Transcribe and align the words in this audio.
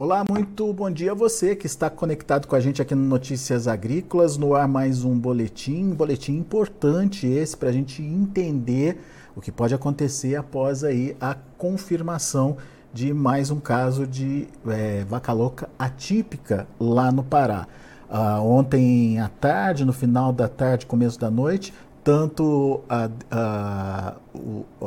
Olá, 0.00 0.22
muito 0.30 0.72
bom 0.72 0.88
dia 0.88 1.10
a 1.10 1.14
você 1.14 1.56
que 1.56 1.66
está 1.66 1.90
conectado 1.90 2.46
com 2.46 2.54
a 2.54 2.60
gente 2.60 2.80
aqui 2.80 2.94
no 2.94 3.02
Notícias 3.02 3.66
Agrícolas. 3.66 4.36
No 4.36 4.54
ar 4.54 4.68
mais 4.68 5.02
um 5.02 5.18
boletim, 5.18 5.90
boletim 5.90 6.36
importante 6.36 7.26
esse 7.26 7.56
para 7.56 7.70
a 7.70 7.72
gente 7.72 8.00
entender 8.00 9.00
o 9.34 9.40
que 9.40 9.50
pode 9.50 9.74
acontecer 9.74 10.36
após 10.36 10.84
aí 10.84 11.16
a 11.20 11.34
confirmação 11.34 12.58
de 12.94 13.12
mais 13.12 13.50
um 13.50 13.58
caso 13.58 14.06
de 14.06 14.46
é, 14.68 15.02
vaca 15.02 15.32
louca 15.32 15.68
atípica 15.76 16.68
lá 16.78 17.10
no 17.10 17.24
Pará. 17.24 17.66
Uh, 18.08 18.40
ontem 18.40 19.18
à 19.18 19.28
tarde, 19.28 19.84
no 19.84 19.92
final 19.92 20.32
da 20.32 20.46
tarde, 20.48 20.86
começo 20.86 21.18
da 21.18 21.28
noite, 21.28 21.74
tanto 22.08 22.80
a, 22.88 23.10
a, 23.30 24.14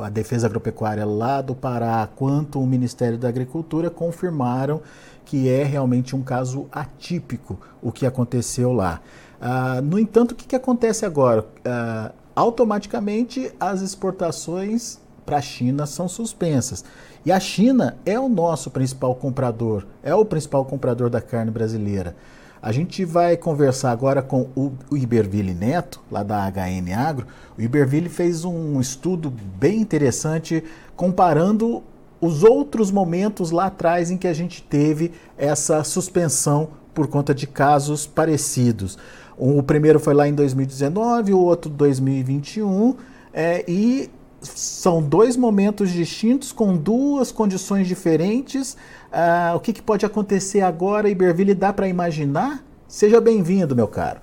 a, 0.05 0.09
Defesa 0.09 0.47
Agropecuária 0.47 1.05
lá 1.05 1.39
do 1.39 1.53
Pará 1.53 2.09
quanto 2.16 2.59
o 2.59 2.66
Ministério 2.66 3.16
da 3.16 3.30
Agricultura 3.30 3.91
confirmaram 3.91 4.81
que 5.23 5.47
é 5.47 5.64
realmente 5.64 6.16
um 6.16 6.23
caso 6.23 6.66
atípico 6.72 7.59
o 7.80 7.92
que 7.92 8.08
aconteceu 8.08 8.73
lá. 8.73 9.02
Uh, 9.39 9.83
no 9.83 9.99
entanto, 9.99 10.31
o 10.31 10.36
que, 10.36 10.47
que 10.47 10.55
acontece 10.55 11.05
agora? 11.05 11.42
Uh, 11.42 12.11
automaticamente 12.36 13.53
as 13.59 13.81
exportações 13.81 14.99
para 15.23 15.38
a 15.38 15.42
China 15.42 15.86
são 15.86 16.08
suspensas. 16.08 16.83
E 17.23 17.31
a 17.31 17.39
China 17.39 17.97
é 18.03 18.19
o 18.19 18.27
nosso 18.27 18.72
principal 18.72 19.14
comprador, 19.14 19.86
é 20.02 20.16
o 20.16 20.25
principal 20.25 20.66
comprador 20.66 21.08
da 21.08 21.22
carne 21.22 21.52
brasileira. 21.52 22.16
A 22.62 22.72
gente 22.72 23.04
vai 23.04 23.36
conversar 23.36 23.92
agora 23.92 24.22
com 24.22 24.48
o, 24.56 24.72
Iberville 24.92 25.54
Neto, 25.54 26.00
lá 26.12 26.22
da 26.22 26.48
HN 26.48 26.94
Agro. 26.95 27.26
O 27.58 27.62
Iberville 27.62 28.08
fez 28.08 28.45
um 28.45 28.80
estudo 28.80 29.34
bem 29.59 29.81
interessante 29.81 30.64
comparando 30.95 31.82
os 32.22 32.44
outros 32.44 32.92
momentos 32.92 33.50
lá 33.50 33.66
atrás 33.66 34.12
em 34.12 34.17
que 34.17 34.28
a 34.28 34.34
gente 34.34 34.62
teve 34.62 35.12
essa 35.36 35.84
suspensão 35.84 36.70
por 36.94 37.08
conta 37.08 37.34
de 37.34 37.48
casos 37.48 38.06
parecidos. 38.06 38.95
O 39.36 39.64
primeiro 39.64 40.00
foi 40.00 40.14
lá 40.14 40.28
em 40.28 40.34
2019, 40.36 41.34
o 41.34 41.39
outro 41.39 41.72
2021, 41.72 42.95
é, 43.34 43.66
e 43.67 44.12
são 44.42 45.02
dois 45.02 45.38
momentos 45.38 45.92
distintos 45.92 46.52
com 46.52 46.75
duas 46.75 47.31
condições 47.31 47.88
diferentes. 47.88 48.75
Ah, 49.11 49.53
o 49.56 49.59
que, 49.59 49.72
que, 49.72 49.81
pode 49.81 50.06
acontecer 50.06 50.61
agora, 50.61 51.09
Iberville, 51.09 51.53
dá 51.53 51.72
para 51.72 51.88
imaginar? 51.88 52.64
Seja 52.88 53.21
bem-vindo, 53.21 53.76
meu 53.76 53.88
caro. 53.88 54.20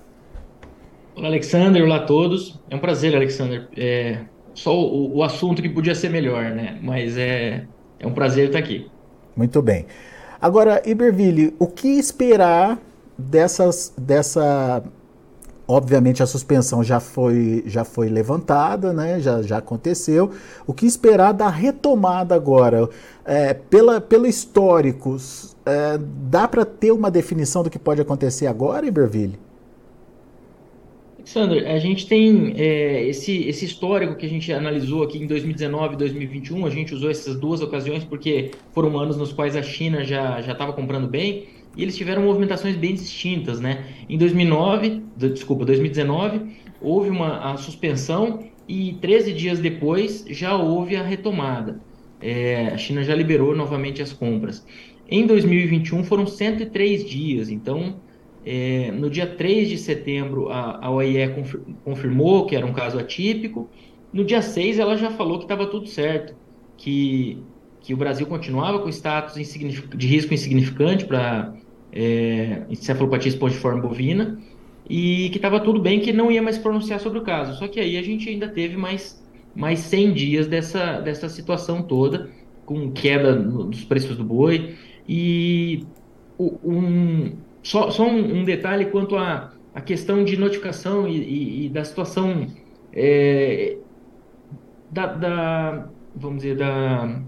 Olá, 1.15 1.27
Alexander. 1.27 1.83
Olá 1.83 1.97
a 1.97 2.05
todos. 2.05 2.59
É 2.69 2.75
um 2.75 2.79
prazer, 2.79 3.15
Alexander. 3.15 3.67
É, 3.75 4.19
só 4.53 4.77
o, 4.77 5.17
o, 5.17 5.23
assunto 5.23 5.61
que 5.61 5.69
podia 5.69 5.95
ser 5.95 6.09
melhor, 6.09 6.51
né? 6.51 6.77
Mas 6.81 7.17
é, 7.17 7.65
é 7.99 8.07
um 8.07 8.13
prazer 8.13 8.47
estar 8.47 8.59
aqui. 8.59 8.89
Muito 9.35 9.61
bem. 9.61 9.85
Agora, 10.41 10.81
Iberville, 10.85 11.55
o 11.59 11.67
que 11.67 11.87
esperar 11.87 12.79
dessas, 13.17 13.93
dessa 13.97 14.83
Obviamente 15.71 16.23
a 16.23 16.25
suspensão 16.25 16.83
já 16.83 16.99
foi, 16.99 17.61
já 17.67 17.85
foi 17.85 18.09
levantada, 18.09 18.91
né? 18.91 19.19
já, 19.19 19.43
já 19.43 19.59
aconteceu. 19.59 20.31
O 20.65 20.73
que 20.73 20.87
esperar 20.87 21.31
da 21.31 21.47
retomada 21.47 22.33
agora? 22.33 22.89
É, 23.23 23.53
pela, 23.53 24.01
pelo 24.01 24.25
histórico, 24.25 25.15
é, 25.63 25.99
dá 26.27 26.47
para 26.47 26.65
ter 26.65 26.91
uma 26.91 27.11
definição 27.11 27.61
do 27.61 27.69
que 27.69 27.77
pode 27.77 28.01
acontecer 28.01 28.47
agora, 28.47 28.87
Iberville? 28.87 29.37
Alexandre, 31.19 31.67
a 31.67 31.77
gente 31.77 32.07
tem 32.07 32.55
é, 32.57 33.07
esse, 33.07 33.47
esse 33.47 33.63
histórico 33.65 34.15
que 34.15 34.25
a 34.25 34.29
gente 34.29 34.51
analisou 34.51 35.03
aqui 35.03 35.19
em 35.19 35.27
2019 35.27 35.93
e 35.93 35.97
2021, 35.97 36.65
a 36.65 36.71
gente 36.71 36.95
usou 36.95 37.11
essas 37.11 37.35
duas 37.35 37.61
ocasiões 37.61 38.03
porque 38.03 38.49
foram 38.73 38.97
anos 38.97 39.17
nos 39.17 39.31
quais 39.31 39.55
a 39.55 39.61
China 39.61 40.03
já 40.03 40.39
estava 40.39 40.73
comprando 40.73 41.07
bem 41.07 41.58
e 41.75 41.83
eles 41.83 41.95
tiveram 41.95 42.23
movimentações 42.23 42.75
bem 42.75 42.93
distintas, 42.93 43.59
né? 43.59 43.85
Em 44.09 44.17
2009, 44.17 45.03
desculpa, 45.15 45.65
2019, 45.65 46.57
houve 46.81 47.09
uma 47.09 47.51
a 47.51 47.57
suspensão 47.57 48.39
e 48.67 48.93
13 49.01 49.33
dias 49.33 49.59
depois 49.59 50.25
já 50.29 50.55
houve 50.55 50.95
a 50.95 51.03
retomada. 51.03 51.79
É, 52.21 52.67
a 52.67 52.77
China 52.77 53.03
já 53.03 53.15
liberou 53.15 53.55
novamente 53.55 54.01
as 54.01 54.11
compras. 54.11 54.65
Em 55.09 55.25
2021 55.25 56.03
foram 56.03 56.27
103 56.27 57.03
dias, 57.09 57.49
então 57.49 57.99
é, 58.45 58.91
no 58.91 59.09
dia 59.09 59.25
3 59.25 59.69
de 59.69 59.77
setembro 59.77 60.49
a, 60.49 60.85
a 60.85 60.91
OIE 60.91 61.17
confirmou 61.83 62.45
que 62.45 62.55
era 62.55 62.65
um 62.65 62.73
caso 62.73 62.99
atípico, 62.99 63.69
no 64.11 64.23
dia 64.23 64.41
6 64.41 64.79
ela 64.79 64.97
já 64.97 65.11
falou 65.11 65.37
que 65.37 65.45
estava 65.45 65.65
tudo 65.67 65.87
certo, 65.87 66.35
que 66.77 67.43
que 67.81 67.93
o 67.93 67.97
Brasil 67.97 68.25
continuava 68.27 68.79
com 68.79 68.89
status 68.89 69.35
de 69.35 70.07
risco 70.07 70.33
insignificante 70.33 71.05
para 71.05 71.53
é, 71.91 72.63
encefalopatia 72.69 73.29
espongiforme 73.29 73.81
bovina 73.81 74.39
e 74.89 75.29
que 75.29 75.37
estava 75.37 75.59
tudo 75.59 75.79
bem, 75.79 75.99
que 75.99 76.11
não 76.11 76.31
ia 76.31 76.41
mais 76.41 76.57
pronunciar 76.57 76.99
sobre 76.99 77.19
o 77.19 77.21
caso. 77.21 77.57
Só 77.57 77.67
que 77.67 77.79
aí 77.79 77.97
a 77.97 78.01
gente 78.01 78.27
ainda 78.27 78.47
teve 78.47 78.75
mais, 78.75 79.23
mais 79.55 79.79
100 79.79 80.13
dias 80.13 80.47
dessa, 80.47 80.99
dessa 80.99 81.29
situação 81.29 81.83
toda, 81.83 82.29
com 82.65 82.91
queda 82.91 83.35
dos 83.35 83.83
preços 83.83 84.17
do 84.17 84.23
boi. 84.23 84.75
E 85.07 85.85
um, 86.39 87.33
só, 87.61 87.91
só 87.91 88.07
um, 88.07 88.39
um 88.39 88.43
detalhe 88.43 88.85
quanto 88.85 89.15
à 89.15 89.53
a, 89.75 89.79
a, 89.79 89.81
questão 89.81 90.23
de 90.23 90.37
notificação 90.37 91.07
e, 91.07 91.17
e, 91.17 91.65
e 91.65 91.69
da 91.69 91.83
situação 91.83 92.47
é, 92.91 93.77
da, 94.91 95.05
da, 95.05 95.89
vamos 96.15 96.41
dizer, 96.41 96.57
da 96.57 97.21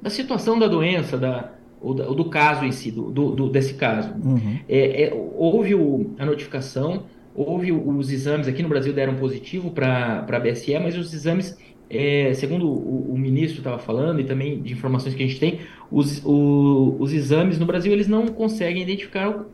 da 0.00 0.10
situação 0.10 0.58
da 0.58 0.66
doença, 0.66 1.16
da, 1.16 1.52
ou, 1.80 1.94
da, 1.94 2.08
ou 2.08 2.14
do 2.14 2.26
caso 2.26 2.64
em 2.64 2.72
si, 2.72 2.90
do, 2.90 3.10
do 3.10 3.48
desse 3.48 3.74
caso. 3.74 4.12
Uhum. 4.24 4.58
É, 4.68 5.04
é, 5.04 5.14
houve 5.14 5.74
o, 5.74 6.14
a 6.18 6.26
notificação, 6.26 7.04
houve 7.34 7.72
os 7.72 8.10
exames, 8.10 8.48
aqui 8.48 8.62
no 8.62 8.68
Brasil 8.68 8.92
deram 8.92 9.14
positivo 9.16 9.70
para 9.70 10.26
a 10.28 10.40
BSE, 10.40 10.78
mas 10.78 10.96
os 10.96 11.12
exames, 11.12 11.56
é, 11.88 12.32
segundo 12.34 12.66
o, 12.68 13.12
o 13.12 13.18
ministro 13.18 13.58
estava 13.58 13.78
falando, 13.78 14.20
e 14.20 14.24
também 14.24 14.60
de 14.60 14.72
informações 14.72 15.14
que 15.14 15.22
a 15.22 15.26
gente 15.26 15.38
tem, 15.38 15.60
os, 15.90 16.24
o, 16.24 16.96
os 16.98 17.12
exames 17.12 17.58
no 17.58 17.66
Brasil 17.66 17.92
eles 17.92 18.08
não 18.08 18.26
conseguem 18.26 18.82
identificar, 18.82 19.44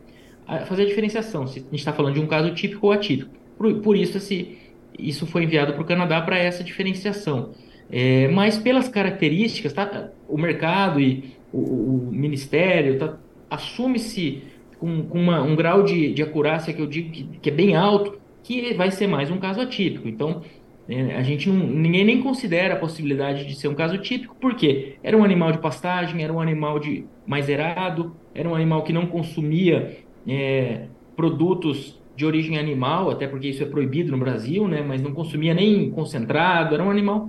fazer 0.67 0.83
a 0.83 0.87
diferenciação, 0.87 1.47
se 1.47 1.59
a 1.59 1.63
gente 1.63 1.75
está 1.75 1.93
falando 1.93 2.15
de 2.15 2.21
um 2.21 2.27
caso 2.27 2.53
típico 2.55 2.87
ou 2.87 2.93
atípico. 2.93 3.31
Por, 3.57 3.75
por 3.81 3.97
isso, 3.97 4.17
esse, 4.17 4.59
isso 4.99 5.27
foi 5.27 5.45
enviado 5.45 5.73
para 5.73 5.83
o 5.83 5.85
Canadá 5.85 6.21
para 6.21 6.39
essa 6.39 6.65
diferenciação. 6.65 7.53
É, 7.91 8.29
mas 8.29 8.59
pelas 8.59 8.89
características, 8.89 9.73
tá, 9.73 10.11
o 10.29 10.39
mercado 10.39 11.01
e 11.01 11.35
o, 11.53 11.59
o 11.59 12.09
ministério 12.11 12.99
tá, 12.99 13.17
assume-se 13.51 14.43
com, 14.79 15.05
com 15.05 15.21
uma, 15.21 15.43
um 15.43 15.55
grau 15.55 15.83
de, 15.83 16.13
de 16.13 16.23
acurácia 16.23 16.73
que 16.73 16.81
eu 16.81 16.87
digo 16.87 17.11
que, 17.11 17.25
que, 17.25 17.51
é 17.51 17.53
bem 17.53 17.77
alto, 17.77 18.19
que 18.43 18.75
vai 18.75 18.91
ser 18.91 19.07
mais 19.07 19.31
um 19.31 19.39
caso 19.39 19.61
atípico. 19.61 20.09
Então, 20.09 20.43
é, 20.89 21.15
a 21.17 21.23
gente 21.23 21.49
não, 21.49 21.67
ninguém 21.67 22.05
nem 22.05 22.23
considera 22.23 22.75
a 22.75 22.77
possibilidade 22.79 23.47
de 23.47 23.55
ser 23.55 23.69
um 23.69 23.75
caso 23.75 23.99
típico, 23.99 24.37
porque 24.41 24.97
era 25.03 25.17
um 25.17 25.25
animal 25.25 25.53
de 25.53 25.59
pastagem, 25.59 26.23
era 26.23 26.33
um 26.33 26.41
animal 26.41 26.79
de 26.79 27.07
mais 27.27 27.49
erado, 27.49 28.15
era 28.35 28.49
um 28.49 28.55
animal 28.55 28.83
que 28.83 28.93
não 28.93 29.07
consumia 29.07 29.99
é, 30.27 30.87
produtos 31.17 31.99
de 32.17 32.25
origem 32.25 32.59
animal, 32.59 33.11
até 33.11 33.27
porque 33.27 33.49
isso 33.49 33.63
é 33.63 33.67
proibido 33.67 34.13
no 34.13 34.19
Brasil, 34.19 34.69
né? 34.69 34.83
Mas 34.87 35.03
não 35.03 35.13
consumia 35.13 35.55
nem 35.55 35.91
concentrado, 35.91 36.75
era 36.75 36.85
um 36.85 36.91
animal 36.91 37.29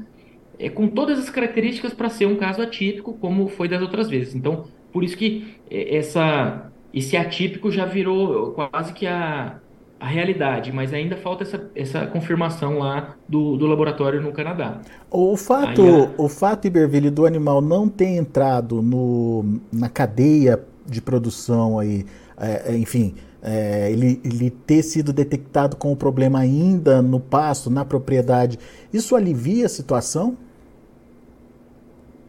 é, 0.59 0.69
com 0.69 0.87
todas 0.87 1.19
as 1.19 1.29
características 1.29 1.93
para 1.93 2.09
ser 2.09 2.25
um 2.25 2.35
caso 2.35 2.61
atípico, 2.61 3.13
como 3.13 3.47
foi 3.47 3.67
das 3.67 3.81
outras 3.81 4.09
vezes. 4.09 4.35
Então, 4.35 4.65
por 4.91 5.03
isso 5.03 5.17
que 5.17 5.55
é, 5.69 5.97
essa, 5.97 6.71
esse 6.93 7.17
atípico 7.17 7.71
já 7.71 7.85
virou 7.85 8.51
quase 8.51 8.93
que 8.93 9.05
a, 9.05 9.59
a 9.99 10.07
realidade, 10.07 10.71
mas 10.71 10.93
ainda 10.93 11.15
falta 11.17 11.43
essa, 11.43 11.69
essa 11.75 12.05
confirmação 12.07 12.79
lá 12.79 13.15
do, 13.27 13.57
do 13.57 13.65
laboratório 13.65 14.21
no 14.21 14.31
Canadá. 14.31 14.81
O 15.09 15.35
fato, 15.35 16.09
o 16.17 16.29
fato, 16.29 16.67
Iberville, 16.67 17.09
do 17.09 17.25
animal 17.25 17.61
não 17.61 17.87
ter 17.87 18.15
entrado 18.15 18.81
no, 18.81 19.59
na 19.71 19.89
cadeia 19.89 20.63
de 20.85 21.01
produção 21.01 21.79
aí, 21.79 22.05
é, 22.37 22.73
é 22.73 22.77
enfim, 22.77 23.15
é, 23.41 23.91
ele, 23.91 24.19
ele, 24.23 24.49
ter 24.49 24.81
sido 24.81 25.13
detectado 25.13 25.75
com 25.75 25.91
o 25.91 25.95
problema 25.95 26.39
ainda 26.39 27.01
no 27.01 27.19
pasto, 27.19 27.69
na 27.69 27.85
propriedade, 27.85 28.57
isso 28.91 29.15
alivia 29.15 29.67
a 29.67 29.69
situação? 29.69 30.37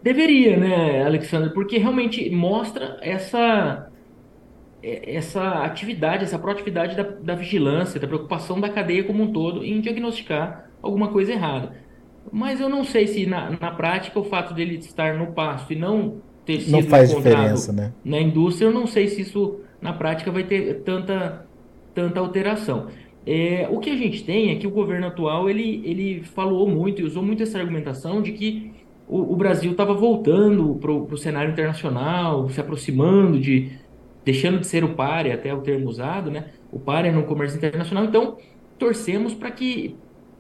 Deveria, 0.06 0.56
né, 0.56 1.05
Alexandre? 1.05 1.50
Porque 1.50 1.79
realmente 1.79 2.31
mostra 2.31 2.97
essa 3.03 3.91
é, 4.81 5.17
essa 5.17 5.64
atividade, 5.64 6.23
essa 6.23 6.38
proatividade 6.38 6.97
da, 6.97 7.03
da 7.03 7.35
vigilância, 7.35 7.99
da 7.99 8.06
preocupação 8.06 8.61
da 8.61 8.69
cadeia 8.69 9.03
como 9.03 9.25
um 9.25 9.32
todo 9.32 9.64
em 9.64 9.81
diagnosticar 9.81 10.70
alguma 10.81 11.08
coisa 11.08 11.32
errada. 11.32 11.73
Mas 12.31 12.61
eu 12.61 12.69
não 12.69 12.85
sei 12.85 13.08
se 13.08 13.26
na, 13.26 13.50
na 13.50 13.73
prática 13.73 14.20
o 14.20 14.23
fato 14.23 14.55
dele 14.55 14.76
estar 14.76 15.19
no 15.19 15.32
pasto 15.32 15.73
e 15.73 15.76
não 15.76 16.19
ter 16.44 16.61
sido 16.61 16.70
não 16.70 16.82
faz 16.85 17.11
diferença, 17.12 17.73
né? 17.73 17.93
na 18.05 18.20
indústria, 18.20 18.67
eu 18.67 18.73
não 18.73 18.87
sei 18.87 19.09
se 19.09 19.23
isso 19.23 19.59
na 19.81 19.93
prática 19.93 20.31
vai 20.31 20.44
ter 20.44 20.82
tanta, 20.85 21.44
tanta 21.93 22.20
alteração. 22.20 22.87
É, 23.26 23.67
o 23.73 23.81
que 23.81 23.91
a 23.91 23.97
gente 23.97 24.23
tem 24.23 24.52
é 24.52 24.55
que 24.55 24.69
o 24.69 24.70
governo 24.70 25.09
atual 25.09 25.50
ele, 25.50 25.82
ele 25.85 26.23
falou 26.23 26.69
muito 26.69 27.02
e 27.02 27.05
usou 27.05 27.25
muito 27.25 27.43
essa 27.43 27.59
argumentação 27.59 28.23
de 28.23 28.31
que 28.31 28.75
o, 29.08 29.32
o 29.32 29.37
Brasil 29.37 29.70
estava 29.70 29.94
voltando 29.94 30.75
para 30.76 30.91
o 30.93 31.17
cenário 31.17 31.53
internacional, 31.53 32.49
se 32.50 32.61
aproximando 32.61 33.38
de, 33.38 33.70
deixando 34.25 34.58
de 34.58 34.67
ser 34.67 34.82
o 34.85 34.94
páreo, 34.94 35.32
até 35.32 35.55
o 35.55 35.61
termo 35.61 35.88
usado, 35.88 36.31
né? 36.31 36.50
O 36.73 36.79
páreo 36.79 37.12
no 37.12 37.25
comércio 37.25 37.56
internacional. 37.56 38.05
Então, 38.05 38.37
torcemos 38.79 39.32
para 39.32 39.50
que 39.50 39.97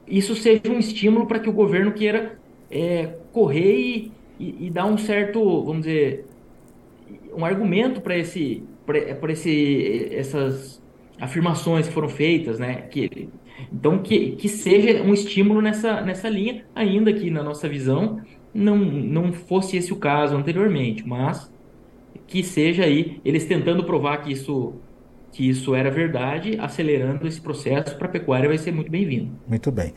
isso 0.06 0.34
seja 0.34 0.62
um 0.68 0.78
estímulo 0.78 1.26
para 1.26 1.38
que 1.38 1.48
o 1.48 1.52
governo 1.52 1.92
queira 1.92 2.38
é, 2.70 3.14
correr 3.32 3.76
e, 3.76 4.12
e, 4.38 4.66
e, 4.66 4.70
dar 4.70 4.86
um 4.86 4.98
certo, 4.98 5.40
vamos 5.64 5.86
dizer, 5.86 6.26
um 7.36 7.44
argumento 7.44 8.00
para 8.00 8.16
esse, 8.16 8.64
para 8.84 9.32
esse, 9.32 10.08
essas 10.12 10.82
afirmações 11.20 11.86
que 11.86 11.94
foram 11.94 12.08
feitas, 12.08 12.58
né? 12.58 12.82
Que, 12.82 13.28
então, 13.72 13.98
que, 13.98 14.32
que 14.32 14.48
seja 14.48 15.02
um 15.02 15.14
estímulo 15.14 15.62
nessa, 15.62 16.00
nessa 16.00 16.28
linha, 16.28 16.64
ainda 16.74 17.12
que 17.12 17.30
na 17.30 17.42
nossa 17.42 17.68
visão 17.68 18.20
não, 18.56 18.76
não 18.78 19.32
fosse 19.32 19.76
esse 19.76 19.92
o 19.92 19.96
caso 19.96 20.36
anteriormente, 20.36 21.06
mas 21.06 21.50
que 22.26 22.42
seja 22.42 22.84
aí 22.84 23.20
eles 23.24 23.44
tentando 23.44 23.84
provar 23.84 24.18
que 24.18 24.32
isso 24.32 24.74
que 25.32 25.46
isso 25.46 25.74
era 25.74 25.90
verdade, 25.90 26.56
acelerando 26.58 27.26
esse 27.28 27.38
processo 27.38 27.94
para 27.96 28.06
a 28.06 28.10
pecuária 28.10 28.48
vai 28.48 28.56
ser 28.56 28.72
muito 28.72 28.90
bem-vindo. 28.90 29.32
Muito 29.46 29.70
bem. 29.70 29.92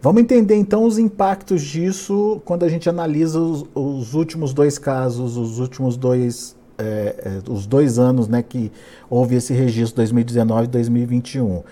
Vamos 0.00 0.22
entender 0.22 0.54
então 0.54 0.84
os 0.84 0.98
impactos 0.98 1.60
disso 1.60 2.40
quando 2.42 2.64
a 2.64 2.68
gente 2.70 2.88
analisa 2.88 3.38
os, 3.38 3.66
os 3.74 4.14
últimos 4.14 4.54
dois 4.54 4.78
casos, 4.78 5.36
os 5.36 5.58
últimos 5.58 5.94
dois, 5.96 6.56
é, 6.78 7.42
os 7.50 7.66
dois 7.66 7.98
anos 7.98 8.28
né, 8.28 8.42
que 8.42 8.72
houve 9.10 9.34
esse 9.34 9.52
registro, 9.52 9.96
2019 9.96 10.64
e 10.64 10.68
2021. 10.68 11.62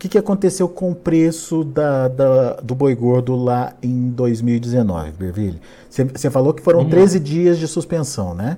O 0.00 0.02
que, 0.02 0.08
que 0.08 0.16
aconteceu 0.16 0.66
com 0.66 0.92
o 0.92 0.94
preço 0.94 1.62
da, 1.62 2.08
da, 2.08 2.52
do 2.54 2.74
boi 2.74 2.94
gordo 2.94 3.36
lá 3.36 3.76
em 3.82 4.08
2019, 4.08 5.10
Berville? 5.10 5.60
Você 5.90 6.30
falou 6.30 6.54
que 6.54 6.62
foram 6.62 6.78
Vamos 6.78 6.94
13 6.94 7.18
lá. 7.18 7.24
dias 7.24 7.58
de 7.58 7.68
suspensão, 7.68 8.34
né? 8.34 8.56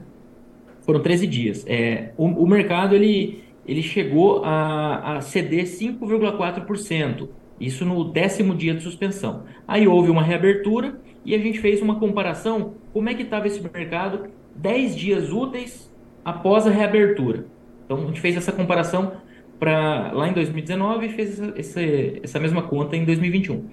Foram 0.83 1.01
13 1.01 1.27
dias. 1.27 1.65
É, 1.67 2.13
o, 2.17 2.27
o 2.27 2.47
mercado 2.47 2.95
ele, 2.95 3.43
ele 3.67 3.83
chegou 3.83 4.45
a, 4.45 5.17
a 5.17 5.21
ceder 5.21 5.65
5,4%. 5.65 7.29
Isso 7.59 7.85
no 7.85 8.05
décimo 8.05 8.55
dia 8.55 8.73
de 8.73 8.85
suspensão. 8.85 9.43
Aí 9.67 9.89
houve 9.89 10.13
uma 10.13 10.23
reabertura 10.23 11.01
e 11.25 11.35
a 11.35 11.39
gente 11.39 11.59
fez 11.59 11.83
uma 11.83 11.99
comparação 11.99 12.75
como 12.93 13.09
é 13.09 13.15
que 13.15 13.23
estava 13.25 13.49
esse 13.49 13.61
mercado 13.61 14.29
10 14.55 14.95
dias 14.95 15.33
úteis 15.33 15.93
após 16.25 16.69
a 16.69 16.71
reabertura. 16.71 17.47
Então 17.85 17.97
a 17.97 18.07
gente 18.07 18.21
fez 18.21 18.37
essa 18.37 18.53
comparação 18.53 19.15
para 19.63 20.11
lá 20.13 20.29
em 20.29 20.33
2019 20.33 21.07
e 21.07 21.09
fez 21.11 21.39
essa, 21.39 21.55
essa, 21.57 21.81
essa 22.21 22.41
mesma 22.41 22.63
conta 22.63 22.97
em 22.97 23.05
2021. 23.05 23.65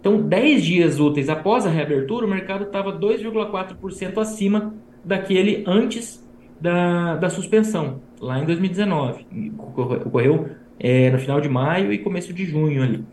Então, 0.00 0.22
10 0.22 0.64
dias 0.64 0.98
úteis 0.98 1.28
após 1.28 1.66
a 1.66 1.68
reabertura, 1.68 2.24
o 2.24 2.28
mercado 2.30 2.64
estava 2.64 2.98
2,4% 2.98 4.16
acima 4.16 4.72
daquele 5.04 5.62
antes 5.66 6.26
da, 6.58 7.16
da 7.16 7.28
suspensão, 7.28 8.00
lá 8.18 8.38
em 8.38 8.46
2019. 8.46 9.26
Ocorreu 10.06 10.48
é, 10.80 11.10
no 11.10 11.18
final 11.18 11.42
de 11.42 11.48
maio 11.50 11.92
e 11.92 11.98
começo 11.98 12.32
de 12.32 12.46
junho 12.46 12.82
ali. 12.82 13.04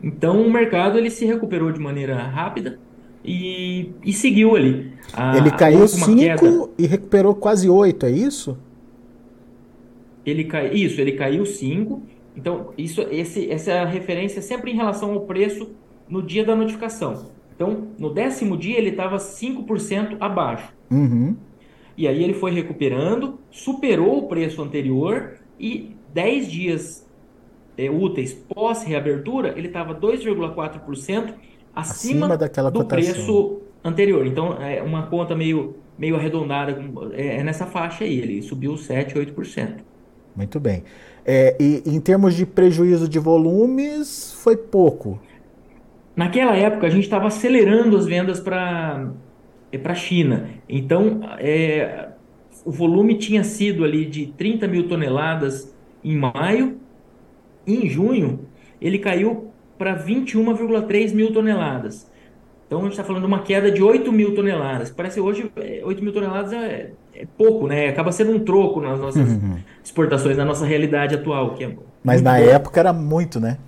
Então 0.00 0.40
o 0.40 0.48
mercado 0.52 0.96
ele 0.96 1.10
se 1.10 1.24
recuperou 1.24 1.72
de 1.72 1.80
maneira 1.80 2.16
rápida 2.16 2.78
e, 3.24 3.90
e 4.04 4.12
seguiu 4.12 4.54
ali. 4.54 4.92
A, 5.12 5.36
ele 5.36 5.50
caiu 5.50 5.88
5 5.88 6.16
queda... 6.16 6.68
e 6.78 6.86
recuperou 6.86 7.34
quase 7.34 7.68
8, 7.68 8.06
é 8.06 8.10
isso? 8.12 8.56
Ele 10.24 10.44
cai... 10.44 10.72
Isso, 10.72 11.00
ele 11.00 11.12
caiu 11.12 11.44
5. 11.44 12.02
Então, 12.36 12.72
isso, 12.78 13.02
esse, 13.10 13.50
essa 13.50 13.84
referência 13.84 14.38
é 14.38 14.42
sempre 14.42 14.70
em 14.70 14.76
relação 14.76 15.12
ao 15.12 15.20
preço 15.20 15.70
no 16.08 16.22
dia 16.22 16.44
da 16.44 16.54
notificação. 16.54 17.30
Então, 17.54 17.88
no 17.98 18.12
décimo 18.12 18.56
dia, 18.56 18.78
ele 18.78 18.90
estava 18.90 19.16
5% 19.16 20.16
abaixo. 20.20 20.72
Uhum. 20.90 21.36
E 21.96 22.08
aí 22.08 22.22
ele 22.22 22.34
foi 22.34 22.50
recuperando, 22.50 23.38
superou 23.50 24.18
o 24.18 24.28
preço 24.28 24.62
anterior 24.62 25.34
e 25.60 25.94
10 26.12 26.50
dias 26.50 27.08
é, 27.76 27.90
úteis 27.90 28.32
pós-reabertura, 28.32 29.54
ele 29.56 29.68
estava 29.68 29.94
2,4% 29.94 30.94
acima, 31.14 31.36
acima 31.74 32.36
daquela 32.36 32.70
do 32.70 32.80
cotação. 32.80 33.12
preço 33.12 33.62
anterior. 33.84 34.26
Então, 34.26 34.54
é 34.60 34.82
uma 34.82 35.06
conta 35.06 35.34
meio, 35.34 35.76
meio 35.98 36.16
arredondada, 36.16 36.78
é, 37.12 37.38
é 37.38 37.44
nessa 37.44 37.66
faixa 37.66 38.04
aí, 38.04 38.18
ele 38.18 38.42
subiu 38.42 38.76
7, 38.76 39.14
8%. 39.14 39.76
Muito 40.34 40.58
bem. 40.58 40.82
É, 41.24 41.56
e 41.60 41.82
em 41.86 42.00
termos 42.00 42.34
de 42.34 42.44
prejuízo 42.44 43.08
de 43.08 43.18
volumes, 43.18 44.32
foi 44.42 44.56
pouco? 44.56 45.20
Naquela 46.16 46.56
época, 46.56 46.86
a 46.86 46.90
gente 46.90 47.04
estava 47.04 47.26
acelerando 47.28 47.96
as 47.96 48.06
vendas 48.06 48.40
para 48.40 49.10
é 49.72 49.80
a 49.82 49.94
China. 49.94 50.50
Então, 50.68 51.20
é, 51.38 52.08
o 52.64 52.70
volume 52.70 53.16
tinha 53.16 53.42
sido 53.42 53.84
ali 53.84 54.04
de 54.04 54.26
30 54.26 54.68
mil 54.68 54.88
toneladas 54.88 55.74
em 56.04 56.16
maio. 56.16 56.78
Em 57.66 57.88
junho, 57.88 58.40
ele 58.80 58.98
caiu 58.98 59.50
para 59.78 59.96
21,3 60.04 61.14
mil 61.14 61.32
toneladas. 61.32 62.10
Então, 62.66 62.80
a 62.80 62.82
gente 62.82 62.92
está 62.92 63.04
falando 63.04 63.22
de 63.22 63.28
uma 63.28 63.42
queda 63.42 63.70
de 63.70 63.82
8 63.82 64.12
mil 64.12 64.34
toneladas. 64.34 64.90
Parece 64.90 65.20
hoje, 65.20 65.50
8 65.56 65.98
é, 65.98 66.02
mil 66.02 66.12
toneladas 66.12 66.52
é, 66.52 66.92
é 67.14 67.26
pouco, 67.26 67.66
né? 67.66 67.88
Acaba 67.88 68.12
sendo 68.12 68.32
um 68.32 68.40
troco 68.40 68.80
nas 68.80 68.98
nossas 68.98 69.28
uhum. 69.28 69.58
exportações, 69.82 70.36
na 70.36 70.44
nossa 70.44 70.64
realidade 70.64 71.14
atual. 71.14 71.54
Que 71.54 71.64
é 71.64 71.76
Mas 72.02 72.22
na 72.22 72.38
época 72.38 72.80
era 72.80 72.92
muito, 72.92 73.40
né? 73.40 73.58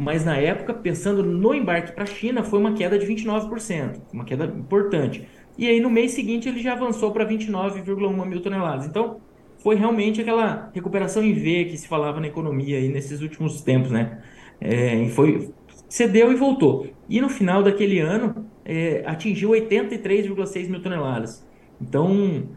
mas 0.00 0.24
na 0.24 0.34
época, 0.34 0.72
pensando 0.72 1.22
no 1.22 1.54
embarque 1.54 1.92
para 1.92 2.04
a 2.04 2.06
China, 2.06 2.42
foi 2.42 2.58
uma 2.58 2.72
queda 2.72 2.98
de 2.98 3.06
29%, 3.06 4.00
uma 4.14 4.24
queda 4.24 4.46
importante. 4.46 5.28
E 5.58 5.68
aí 5.68 5.78
no 5.78 5.90
mês 5.90 6.12
seguinte 6.12 6.48
ele 6.48 6.62
já 6.62 6.72
avançou 6.72 7.12
para 7.12 7.28
29,1 7.28 8.26
mil 8.26 8.40
toneladas. 8.40 8.86
Então 8.86 9.20
foi 9.58 9.76
realmente 9.76 10.22
aquela 10.22 10.70
recuperação 10.72 11.22
em 11.22 11.34
V 11.34 11.66
que 11.66 11.76
se 11.76 11.86
falava 11.86 12.18
na 12.18 12.28
economia 12.28 12.78
aí 12.78 12.88
nesses 12.88 13.20
últimos 13.20 13.60
tempos, 13.60 13.90
né? 13.90 14.22
É, 14.58 15.06
foi 15.10 15.52
cedeu 15.86 16.32
e 16.32 16.34
voltou. 16.34 16.86
E 17.06 17.20
no 17.20 17.28
final 17.28 17.62
daquele 17.62 18.00
ano 18.00 18.46
é, 18.64 19.02
atingiu 19.04 19.50
83,6 19.50 20.70
mil 20.70 20.80
toneladas. 20.80 21.46
Então 21.78 22.48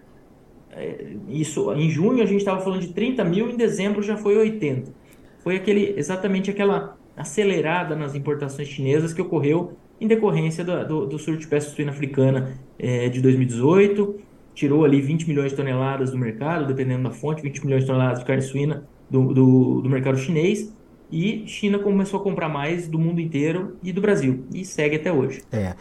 isso 1.28 1.72
em 1.74 1.90
junho 1.90 2.24
a 2.24 2.26
gente 2.26 2.40
estava 2.40 2.62
falando 2.62 2.82
de 2.82 2.94
30 2.94 3.24
mil, 3.24 3.50
em 3.50 3.56
dezembro 3.56 4.02
já 4.02 4.18
foi 4.18 4.38
80. 4.38 4.92
Foi 5.40 5.56
aquele 5.56 5.94
exatamente 5.98 6.50
aquela 6.50 6.98
acelerada 7.16 7.96
nas 7.96 8.16
importações 8.16 8.68
chinesas 8.68 9.14
que 9.14 9.22
ocorreu 9.22 9.74
em 10.00 10.08
decorrência 10.08 10.64
do, 10.64 10.86
do, 10.86 11.06
do 11.06 11.20
surto 11.20 11.42
de 11.42 11.48
peste 11.48 11.72
suína 11.72 11.92
africana 11.92 12.58
é, 12.78 13.08
de 13.10 13.22
2018, 13.22 14.20
tirou 14.54 14.84
ali 14.84 15.02
20 15.02 15.28
milhões 15.28 15.52
de 15.52 15.58
toneladas 15.58 16.12
do 16.12 16.18
mercado, 16.18 16.66
dependendo 16.66 17.04
da 17.04 17.12
fonte, 17.12 17.42
20 17.42 17.66
milhões 17.66 17.84
de 17.84 17.88
toneladas 17.88 18.20
de 18.20 18.26
carne 18.26 18.42
suína 18.42 18.84
do, 19.10 19.34
do, 19.34 19.82
do 19.82 19.90
mercado 19.90 20.18
chinês, 20.18 20.74
e 21.12 21.44
China 21.48 21.80
começou 21.80 22.20
a 22.20 22.24
comprar 22.24 22.50
mais 22.50 22.88
do 22.88 22.98
mundo 22.98 23.22
inteiro 23.22 23.78
e 23.84 23.94
do 23.94 24.02
Brasil, 24.02 24.46
e 24.54 24.66
segue 24.66 24.96
até 24.96 25.12
hoje. 25.12 25.44
É. 25.52 25.76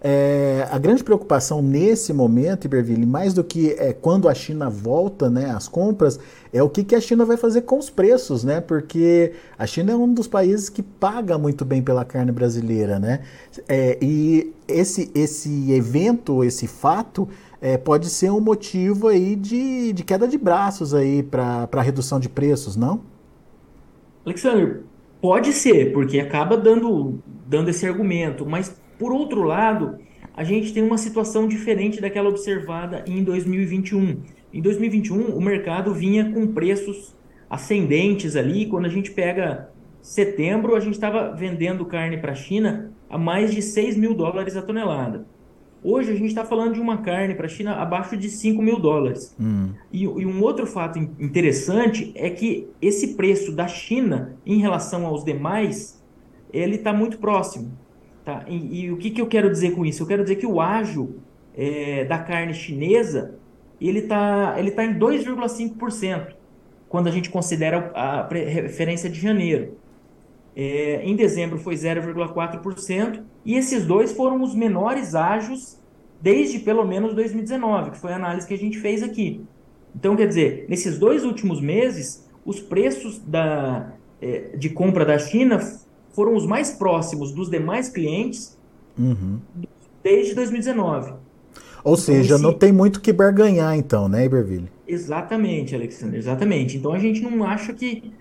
É, 0.00 0.68
a 0.70 0.78
grande 0.78 1.02
preocupação 1.02 1.60
nesse 1.60 2.12
momento, 2.12 2.66
Iberville, 2.66 3.04
mais 3.04 3.34
do 3.34 3.42
que 3.42 3.72
é, 3.72 3.92
quando 3.92 4.28
a 4.28 4.34
China 4.34 4.70
volta 4.70 5.28
né, 5.28 5.50
às 5.50 5.66
compras, 5.66 6.20
é 6.52 6.62
o 6.62 6.68
que, 6.68 6.84
que 6.84 6.94
a 6.94 7.00
China 7.00 7.24
vai 7.24 7.36
fazer 7.36 7.62
com 7.62 7.78
os 7.78 7.90
preços, 7.90 8.44
né? 8.44 8.60
Porque 8.60 9.32
a 9.58 9.66
China 9.66 9.92
é 9.92 9.96
um 9.96 10.12
dos 10.12 10.28
países 10.28 10.68
que 10.68 10.82
paga 10.82 11.36
muito 11.36 11.64
bem 11.64 11.82
pela 11.82 12.04
carne 12.04 12.30
brasileira, 12.30 12.98
né? 12.98 13.20
É, 13.68 13.98
e 14.00 14.54
esse, 14.68 15.10
esse 15.14 15.72
evento, 15.72 16.44
esse 16.44 16.68
fato, 16.68 17.28
é, 17.60 17.76
pode 17.76 18.08
ser 18.08 18.30
um 18.30 18.40
motivo 18.40 19.08
aí 19.08 19.34
de, 19.34 19.92
de 19.92 20.04
queda 20.04 20.28
de 20.28 20.38
braços 20.38 20.94
aí 20.94 21.24
para 21.24 21.82
redução 21.82 22.20
de 22.20 22.28
preços, 22.28 22.76
não? 22.76 23.00
Alexandre, 24.24 24.82
pode 25.20 25.52
ser, 25.52 25.92
porque 25.92 26.20
acaba 26.20 26.56
dando, 26.56 27.18
dando 27.46 27.68
esse 27.68 27.84
argumento, 27.84 28.46
mas 28.46 28.76
por 28.98 29.12
outro 29.12 29.42
lado, 29.42 29.98
a 30.36 30.44
gente 30.44 30.72
tem 30.72 30.82
uma 30.82 30.98
situação 30.98 31.46
diferente 31.46 32.00
daquela 32.00 32.28
observada 32.28 33.04
em 33.06 33.22
2021. 33.22 34.22
Em 34.52 34.60
2021, 34.62 35.36
o 35.36 35.40
mercado 35.40 35.92
vinha 35.94 36.32
com 36.32 36.46
preços 36.48 37.16
ascendentes 37.48 38.36
ali. 38.36 38.66
Quando 38.66 38.86
a 38.86 38.90
gente 38.90 39.10
pega 39.10 39.70
setembro, 40.00 40.74
a 40.74 40.80
gente 40.80 40.94
estava 40.94 41.32
vendendo 41.32 41.84
carne 41.84 42.18
para 42.18 42.32
a 42.32 42.34
China 42.34 42.92
a 43.08 43.18
mais 43.18 43.54
de 43.54 43.62
6 43.62 43.96
mil 43.96 44.14
dólares 44.14 44.56
a 44.56 44.62
tonelada. 44.62 45.26
Hoje 45.82 46.10
a 46.10 46.14
gente 46.14 46.28
está 46.28 46.44
falando 46.44 46.74
de 46.74 46.80
uma 46.80 46.98
carne 46.98 47.34
para 47.34 47.46
a 47.46 47.48
China 47.48 47.74
abaixo 47.74 48.16
de 48.16 48.28
5 48.28 48.60
mil 48.60 48.80
dólares. 48.80 49.34
Hum. 49.40 49.70
E, 49.92 50.02
e, 50.02 50.26
um 50.26 50.42
outro 50.42 50.66
fato 50.66 50.98
interessante 50.98 52.10
é 52.16 52.30
que 52.30 52.68
esse 52.82 53.14
preço 53.14 53.52
da 53.52 53.68
China 53.68 54.36
em 54.44 54.58
relação 54.58 55.06
aos 55.06 55.24
demais, 55.24 56.02
ele 56.52 56.76
está 56.76 56.92
muito 56.92 57.18
próximo. 57.18 57.70
Tá? 58.28 58.44
E, 58.46 58.84
e, 58.84 58.92
o 58.92 58.98
que, 58.98 59.08
que 59.08 59.22
eu 59.22 59.26
quero 59.26 59.50
dizer 59.50 59.70
com 59.70 59.86
isso? 59.86 60.02
Eu 60.02 60.06
quero 60.06 60.22
dizer 60.22 60.36
que 60.36 60.44
o 60.44 60.60
ágio 60.60 61.22
é, 61.56 62.04
da 62.04 62.18
carne 62.18 62.52
chinesa 62.52 63.36
ele 63.80 64.00
está 64.00 64.54
ele 64.58 64.70
tá 64.70 64.84
em 64.84 64.98
2,5% 64.98 66.34
quando 66.90 67.06
a 67.06 67.10
gente 67.10 67.30
considera 67.30 67.90
a 67.94 68.28
referência 68.28 69.08
de 69.08 69.18
janeiro. 69.18 69.78
É, 70.54 71.00
em 71.04 71.16
dezembro 71.16 71.56
foi 71.56 71.74
0,4%, 71.74 73.22
e 73.46 73.54
esses 73.54 73.86
dois 73.86 74.12
foram 74.12 74.42
os 74.42 74.54
menores 74.54 75.14
ágios 75.14 75.78
desde 76.20 76.58
pelo 76.58 76.84
menos 76.84 77.14
2019, 77.14 77.92
que 77.92 77.98
foi 77.98 78.12
a 78.12 78.16
análise 78.16 78.46
que 78.46 78.52
a 78.52 78.58
gente 78.58 78.78
fez 78.78 79.02
aqui. 79.02 79.42
Então, 79.96 80.14
quer 80.14 80.26
dizer, 80.26 80.66
nesses 80.68 80.98
dois 80.98 81.24
últimos 81.24 81.62
meses, 81.62 82.28
os 82.44 82.60
preços 82.60 83.20
da, 83.20 83.94
é, 84.20 84.54
de 84.54 84.68
compra 84.68 85.06
da 85.06 85.18
China 85.18 85.58
foram 86.18 86.34
os 86.34 86.44
mais 86.44 86.72
próximos 86.72 87.30
dos 87.30 87.48
demais 87.48 87.88
clientes 87.88 88.58
uhum. 88.98 89.38
desde 90.02 90.34
2019. 90.34 91.12
Ou 91.84 91.92
então, 91.92 91.96
seja, 91.96 92.36
não 92.36 92.52
tem 92.52 92.72
muito 92.72 93.00
que 93.00 93.12
barganhar, 93.12 93.76
então, 93.76 94.08
né, 94.08 94.24
Iberville? 94.24 94.68
Exatamente, 94.84 95.76
Alexandre, 95.76 96.18
exatamente. 96.18 96.76
Então 96.76 96.92
a 96.92 96.98
gente 96.98 97.22
não 97.22 97.44
acha 97.44 97.72
que, 97.72 98.12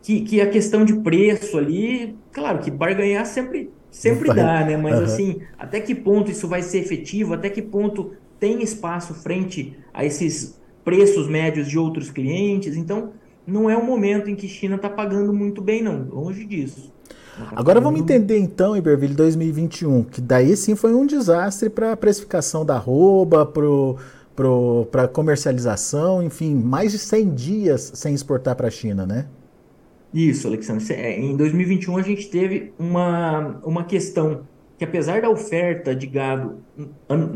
que, 0.00 0.20
que 0.20 0.40
a 0.40 0.48
questão 0.48 0.84
de 0.84 0.94
preço 0.94 1.58
ali, 1.58 2.14
claro 2.30 2.60
que 2.60 2.70
barganhar 2.70 3.26
sempre, 3.26 3.68
sempre 3.90 4.28
dá, 4.32 4.64
né? 4.64 4.76
Mas 4.76 4.98
uhum. 5.00 5.04
assim, 5.04 5.40
até 5.58 5.80
que 5.80 5.92
ponto 5.92 6.30
isso 6.30 6.46
vai 6.46 6.62
ser 6.62 6.78
efetivo, 6.78 7.34
até 7.34 7.50
que 7.50 7.60
ponto 7.60 8.12
tem 8.38 8.62
espaço 8.62 9.12
frente 9.12 9.76
a 9.92 10.04
esses 10.04 10.56
preços 10.84 11.28
médios 11.28 11.68
de 11.68 11.76
outros 11.76 12.12
clientes. 12.12 12.76
Então, 12.76 13.10
não 13.44 13.68
é 13.68 13.76
um 13.76 13.84
momento 13.84 14.30
em 14.30 14.36
que 14.36 14.46
China 14.46 14.76
está 14.76 14.88
pagando 14.88 15.32
muito 15.32 15.60
bem, 15.60 15.82
não. 15.82 16.04
Longe 16.04 16.44
disso. 16.44 16.93
Agora 17.52 17.80
vamos 17.80 18.00
entender 18.00 18.38
então, 18.38 18.76
Iberville 18.76 19.14
2021, 19.14 20.04
que 20.04 20.20
daí 20.20 20.56
sim 20.56 20.74
foi 20.76 20.94
um 20.94 21.06
desastre 21.06 21.68
para 21.68 21.92
a 21.92 21.96
precificação 21.96 22.64
da 22.64 22.76
arroba, 22.76 23.44
para 23.44 25.04
a 25.04 25.08
comercialização, 25.08 26.22
enfim, 26.22 26.54
mais 26.54 26.92
de 26.92 26.98
100 26.98 27.34
dias 27.34 27.92
sem 27.94 28.14
exportar 28.14 28.54
para 28.56 28.68
a 28.68 28.70
China, 28.70 29.06
né? 29.06 29.26
Isso, 30.12 30.46
Alexandre. 30.46 30.94
É, 30.94 31.18
em 31.18 31.36
2021 31.36 31.96
a 31.96 32.02
gente 32.02 32.28
teve 32.28 32.72
uma, 32.78 33.60
uma 33.64 33.84
questão 33.84 34.42
que 34.78 34.84
apesar 34.84 35.22
da 35.22 35.30
oferta 35.30 35.94
de 35.94 36.06
gado 36.06 36.58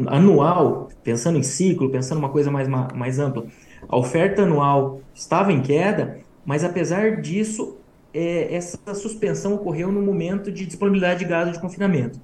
anual, 0.06 0.88
pensando 1.02 1.38
em 1.38 1.42
ciclo, 1.42 1.90
pensando 1.90 2.18
uma 2.18 2.28
coisa 2.28 2.50
mais, 2.50 2.68
mais 2.68 3.18
ampla, 3.18 3.46
a 3.88 3.96
oferta 3.96 4.42
anual 4.42 5.00
estava 5.14 5.52
em 5.52 5.60
queda, 5.60 6.18
mas 6.44 6.64
apesar 6.64 7.20
disso, 7.20 7.77
é, 8.12 8.54
essa 8.54 8.94
suspensão 8.94 9.54
ocorreu 9.54 9.92
no 9.92 10.00
momento 10.00 10.50
de 10.50 10.66
disponibilidade 10.66 11.20
de 11.20 11.26
gado 11.26 11.52
de 11.52 11.60
confinamento. 11.60 12.20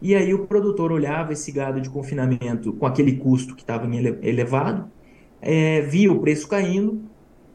E 0.00 0.14
aí 0.14 0.32
o 0.32 0.46
produtor 0.46 0.92
olhava 0.92 1.32
esse 1.32 1.50
gado 1.50 1.80
de 1.80 1.90
confinamento 1.90 2.72
com 2.72 2.86
aquele 2.86 3.16
custo 3.16 3.54
que 3.54 3.62
estava 3.62 3.88
elevado, 4.22 4.90
é, 5.40 5.80
via 5.82 6.12
o 6.12 6.20
preço 6.20 6.46
caindo 6.46 7.02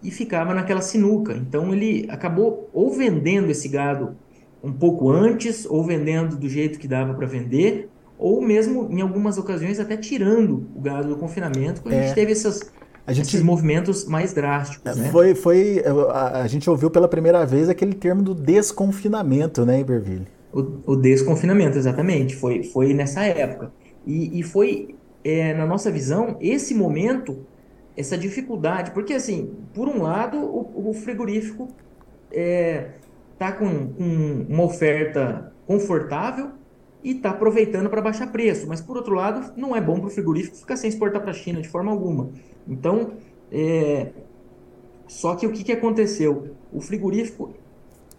e 0.02 0.12
ficava 0.12 0.54
naquela 0.54 0.82
sinuca. 0.82 1.34
Então 1.34 1.74
ele 1.74 2.06
acabou 2.10 2.70
ou 2.74 2.92
vendendo 2.92 3.50
esse 3.50 3.70
gado 3.70 4.16
um 4.62 4.72
pouco 4.72 5.10
antes, 5.10 5.66
ou 5.66 5.84
vendendo 5.84 6.38
do 6.38 6.48
jeito 6.48 6.80
que 6.80 6.88
dava 6.88 7.14
para 7.14 7.28
vender, 7.28 7.90
ou 8.18 8.42
mesmo 8.42 8.88
em 8.90 9.02
algumas 9.02 9.38
ocasiões 9.38 9.80
até 9.80 9.98
tirando 9.98 10.68
o 10.76 10.82
gado 10.82 11.10
do 11.10 11.18
confinamento, 11.18 11.82
quando 11.82 11.96
é. 11.96 12.00
a 12.00 12.04
gente 12.04 12.16
teve 12.16 12.32
essas 12.32 12.72
a 13.06 13.12
gente, 13.12 13.28
esses 13.28 13.42
movimentos 13.42 14.06
mais 14.06 14.34
drásticos. 14.34 14.96
Né? 14.96 15.10
Foi, 15.10 15.36
foi 15.36 15.84
a, 16.12 16.42
a, 16.42 16.48
gente 16.48 16.70
ouviu 16.70 16.90
pela 16.90 17.08
primeira 17.08 17.46
vez 17.46 17.68
aquele 17.68 17.94
termo 17.94 18.22
do 18.22 18.34
desconfinamento, 18.34 19.66
né, 19.66 19.82
Iberville? 19.82 20.28
O, 20.54 20.94
o 20.94 20.96
desconfinamento, 20.96 21.78
exatamente. 21.78 22.36
Foi, 22.36 22.64
foi 22.64 22.94
nessa 22.94 23.24
época. 23.24 23.72
E, 24.06 24.40
e 24.40 24.44
foi, 24.44 24.96
é, 25.24 25.54
na 25.54 25.66
nossa 25.66 25.92
visão, 25.92 26.38
esse 26.40 26.74
momento, 26.74 27.46
essa 27.98 28.18
dificuldade. 28.18 28.92
Porque, 28.92 29.14
assim, 29.14 29.54
por 29.74 29.90
um 29.90 30.02
lado, 30.02 30.38
o, 30.38 30.90
o 30.90 30.94
frigorífico 30.94 31.68
está 32.30 32.40
é, 32.40 32.92
tá 33.38 33.52
com, 33.52 33.88
com 33.90 34.46
uma 34.48 34.64
oferta 34.64 35.52
confortável 35.68 36.52
e 37.04 37.12
está 37.12 37.32
aproveitando 37.32 37.90
para 37.90 38.02
baixar 38.02 38.32
preço. 38.32 38.68
Mas, 38.68 38.82
por 38.82 38.96
outro 38.96 39.14
lado, 39.14 39.52
não 39.58 39.76
é 39.76 39.82
bom 39.82 40.00
para 40.00 40.08
o 40.08 40.10
frigorífico 40.10 40.56
ficar 40.56 40.78
sem 40.78 40.90
exportar 40.90 41.22
para 41.22 41.32
a 41.32 41.34
China 41.34 41.62
de 41.62 41.68
forma 41.68 41.92
alguma. 41.92 42.30
Então, 42.68 43.12
é... 43.52 44.08
só 45.08 45.36
que 45.36 45.46
o 45.46 45.52
que, 45.52 45.64
que 45.64 45.72
aconteceu? 45.72 46.50
O 46.72 46.80
frigorífico, 46.80 47.52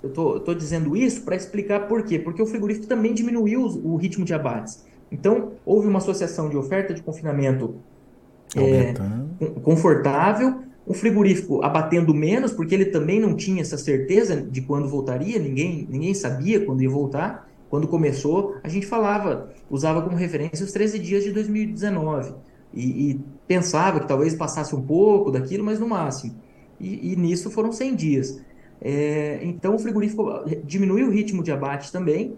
eu 0.03 0.11
tô, 0.11 0.39
tô 0.41 0.55
dizendo 0.55 0.97
isso 0.97 1.23
para 1.23 1.35
explicar 1.35 1.89
por 1.89 2.03
quê. 2.03 2.19
Porque 2.19 2.43
o 2.43 2.47
frigorífico 2.47 2.87
também 2.87 3.15
diminuiu 3.15 3.63
o 3.63 3.97
ritmo 3.97 4.25
de 4.25 4.35
abates. 4.35 4.85
Então, 5.11 5.53
houve 5.65 5.89
uma 5.89 5.99
associação 5.99 6.49
de 6.49 6.57
oferta 6.57 6.93
de 6.93 7.03
confinamento 7.03 7.77
é, 8.57 8.95
confortável, 9.63 10.61
o 10.87 10.93
frigorífico 10.93 11.63
abatendo 11.63 12.13
menos, 12.13 12.53
porque 12.53 12.75
ele 12.75 12.87
também 12.87 13.19
não 13.19 13.35
tinha 13.35 13.63
essa 13.63 13.79
certeza 13.79 14.37
de 14.37 14.61
quando 14.61 14.89
voltaria, 14.89 15.39
ninguém, 15.39 15.87
ninguém 15.89 16.13
sabia 16.15 16.65
quando 16.65 16.83
ia 16.83 16.91
voltar. 16.91 17.49
Quando 17.75 17.89
começou, 17.89 18.55
a 18.63 18.69
gente 18.69 18.87
falava, 18.87 19.51
usava 19.69 20.01
como 20.01 20.15
referência 20.15 20.65
os 20.65 20.71
13 20.71 20.97
dias 20.97 21.25
de 21.25 21.33
2019 21.33 22.33
e, 22.73 23.11
e 23.11 23.21
pensava 23.49 23.99
que 23.99 24.07
talvez 24.07 24.33
passasse 24.33 24.77
um 24.77 24.81
pouco 24.81 25.33
daquilo, 25.33 25.65
mas 25.65 25.81
no 25.81 25.89
máximo. 25.89 26.37
E, 26.79 27.13
e 27.13 27.17
nisso 27.17 27.51
foram 27.51 27.73
100 27.73 27.97
dias. 27.97 28.41
É, 28.81 29.41
então 29.43 29.75
o 29.75 29.79
frigorífico 29.81 30.25
diminuiu 30.63 31.09
o 31.09 31.11
ritmo 31.11 31.43
de 31.43 31.51
abate 31.51 31.91
também, 31.91 32.37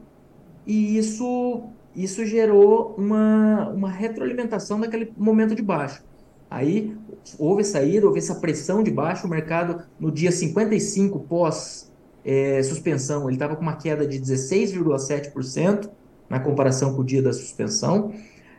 e 0.66 0.97
isso, 0.97 1.64
isso 1.95 2.25
gerou 2.25 2.95
uma, 2.97 3.69
uma 3.69 3.90
retroalimentação 3.90 4.81
daquele 4.81 5.12
momento 5.19 5.55
de 5.55 5.61
baixo. 5.61 6.02
Aí 6.50 6.97
houve 7.38 7.62
saída, 7.62 8.07
houve 8.07 8.21
essa 8.21 8.37
pressão 8.37 8.83
de 8.83 8.90
baixo, 8.90 9.26
o 9.26 9.31
mercado 9.31 9.83
no 10.00 10.11
dia 10.11 10.33
55 10.33 11.21
pós 11.28 11.93
é, 12.26 12.61
suspensão, 12.64 13.28
ele 13.28 13.37
estava 13.37 13.54
com 13.54 13.62
uma 13.62 13.76
queda 13.76 14.04
de 14.04 14.18
16,7% 14.18 15.88
na 16.28 16.40
comparação 16.40 16.92
com 16.92 17.02
o 17.02 17.04
dia 17.04 17.23
da 17.23 17.33
suspensão. 17.33 18.12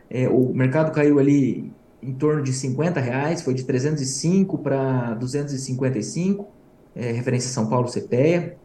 É, 0.08 0.26
o 0.26 0.54
mercado 0.54 0.90
caiu 0.90 1.18
ali 1.18 1.70
em 2.02 2.14
torno 2.14 2.42
de 2.42 2.50
50 2.50 2.98
reais, 2.98 3.42
foi 3.42 3.52
de 3.52 3.64
305 3.64 4.56
para 4.56 5.12
255, 5.14 6.48
é, 6.96 7.12
referência 7.12 7.50
São 7.50 7.68
Paulo 7.68 7.90
CPEA. 7.92 8.56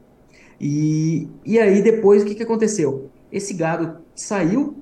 E, 0.58 1.28
e 1.44 1.60
aí 1.60 1.82
depois 1.82 2.24
o 2.24 2.26
que, 2.26 2.36
que 2.36 2.44
aconteceu? 2.44 3.10
Esse 3.30 3.54
gado 3.54 3.98
saiu, 4.16 4.78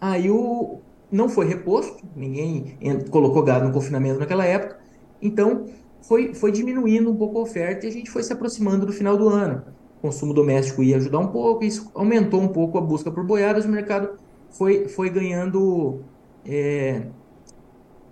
aí 0.00 0.30
o, 0.30 0.78
não 1.12 1.28
foi 1.28 1.46
reposto, 1.46 2.02
ninguém 2.16 2.78
colocou 3.10 3.42
gado 3.42 3.66
no 3.66 3.72
confinamento 3.72 4.18
naquela 4.18 4.46
época, 4.46 4.78
então 5.20 5.66
foi, 6.02 6.34
foi 6.34 6.52
diminuindo 6.52 7.10
um 7.10 7.16
pouco 7.16 7.38
a 7.38 7.42
oferta 7.42 7.86
e 7.86 7.88
a 7.88 7.92
gente 7.92 8.10
foi 8.10 8.22
se 8.22 8.32
aproximando 8.32 8.86
do 8.86 8.92
final 8.92 9.16
do 9.16 9.28
ano. 9.28 9.62
O 9.98 10.02
consumo 10.02 10.32
doméstico 10.32 10.82
ia 10.82 10.96
ajudar 10.96 11.18
um 11.18 11.28
pouco, 11.28 11.64
isso 11.64 11.90
aumentou 11.94 12.40
um 12.40 12.48
pouco 12.48 12.78
a 12.78 12.80
busca 12.80 13.10
por 13.10 13.24
boiadas, 13.24 13.64
o 13.64 13.68
mercado 13.68 14.10
foi, 14.50 14.88
foi 14.88 15.10
ganhando 15.10 16.00
é, 16.44 17.02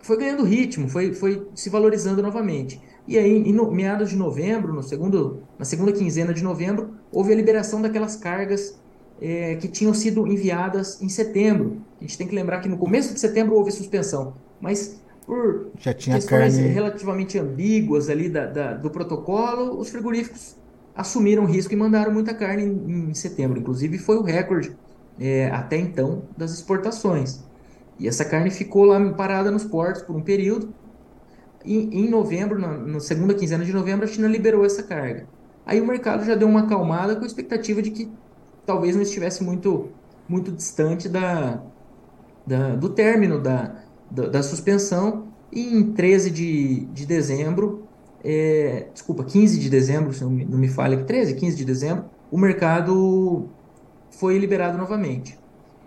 foi 0.01 0.17
ganhando 0.17 0.45
ritmo, 0.45 0.89
foi, 0.89 1.13
foi 1.13 1.47
se 1.55 1.69
valorizando 1.69 2.23
novamente. 2.23 2.81
E 3.07 3.19
aí, 3.19 3.39
em 3.39 3.53
no, 3.53 3.71
meados 3.71 4.11
de 4.11 4.17
novembro, 4.17 4.73
no 4.73 4.83
segundo, 4.83 5.43
na 5.59 5.65
segunda 5.65 5.93
quinzena 5.93 6.33
de 6.33 6.43
novembro, 6.43 6.95
houve 7.11 7.33
a 7.33 7.37
liberação 7.37 7.81
daquelas 7.81 8.17
cargas 8.17 8.79
é, 9.21 9.57
que 9.57 9.67
tinham 9.67 9.93
sido 9.95 10.27
enviadas 10.27 11.01
em 11.03 11.09
setembro. 11.09 11.83
A 11.99 12.05
gente 12.05 12.19
tem 12.19 12.27
que 12.27 12.35
lembrar 12.35 12.61
que 12.61 12.69
no 12.69 12.79
começo 12.79 13.13
de 13.13 13.21
setembro 13.21 13.55
houve 13.55 13.71
suspensão, 13.71 14.35
mas 14.61 15.01
por 15.29 15.73
Já 15.79 15.93
tinha 15.93 16.17
questões 16.17 16.55
carne... 16.55 16.71
relativamente 16.71 17.39
ambíguas 17.39 18.09
ali 18.09 18.31
da, 18.31 18.47
da, 18.47 18.73
do 18.73 18.89
protocolo, 18.89 19.79
os 19.79 19.91
frigoríficos 19.91 20.57
assumiram 20.97 21.45
risco 21.45 21.75
e 21.75 21.77
mandaram 21.77 22.11
muita 22.11 22.33
carne 22.33 22.65
em, 22.65 23.11
em 23.11 23.15
setembro. 23.15 23.61
Inclusive 23.61 23.99
foi 23.99 24.17
o 24.17 24.23
recorde 24.23 24.75
é, 25.21 25.51
até 25.51 25.77
então 25.77 26.23
das 26.35 26.53
exportações. 26.53 27.45
E 27.99 28.09
essa 28.09 28.25
carne 28.25 28.51
ficou 28.51 28.87
lá 28.87 28.99
parada 29.13 29.51
nos 29.51 29.67
portos 29.67 30.01
por 30.01 30.17
um 30.17 30.23
período. 30.23 30.73
E 31.63 31.77
em 31.77 32.09
novembro, 32.09 32.59
na, 32.59 32.79
na 32.79 33.01
segunda 33.01 33.35
quinzena 33.35 33.67
de 33.67 33.73
novembro, 33.73 34.07
a 34.07 34.09
China 34.09 34.29
liberou 34.29 34.65
essa 34.65 34.83
carga. 34.83 35.29
Aí 35.67 35.79
o 35.79 35.87
mercado 35.87 36.25
já 36.25 36.35
deu 36.35 36.49
uma 36.49 36.61
acalmada 36.61 37.15
com 37.15 37.25
a 37.25 37.27
expectativa 37.27 37.83
de 37.83 37.91
que 37.91 38.11
talvez 38.65 38.97
não 38.97 39.03
estivesse 39.03 39.45
muito, 39.45 39.93
muito 40.27 40.51
distante 40.51 41.07
da, 41.07 41.63
da 42.47 42.77
do 42.77 42.89
término 42.89 43.39
da, 43.43 43.88
da, 44.11 44.29
da 44.29 44.43
suspensão 44.43 45.29
e 45.53 45.75
em 45.75 45.93
13 45.93 46.31
de, 46.31 46.85
de 46.87 47.07
dezembro, 47.07 47.85
é, 48.23 48.89
desculpa, 48.93 49.25
15 49.25 49.59
de 49.59 49.71
dezembro, 49.71 50.13
se 50.13 50.23
não 50.23 50.31
me, 50.31 50.45
não 50.45 50.59
me 50.59 50.69
falha, 50.69 51.05
13, 51.05 51.35
15 51.35 51.57
de 51.57 51.65
dezembro, 51.65 52.05
o 52.31 52.39
mercado 52.39 53.49
foi 54.11 54.39
liberado 54.39 54.77
novamente. 54.77 55.39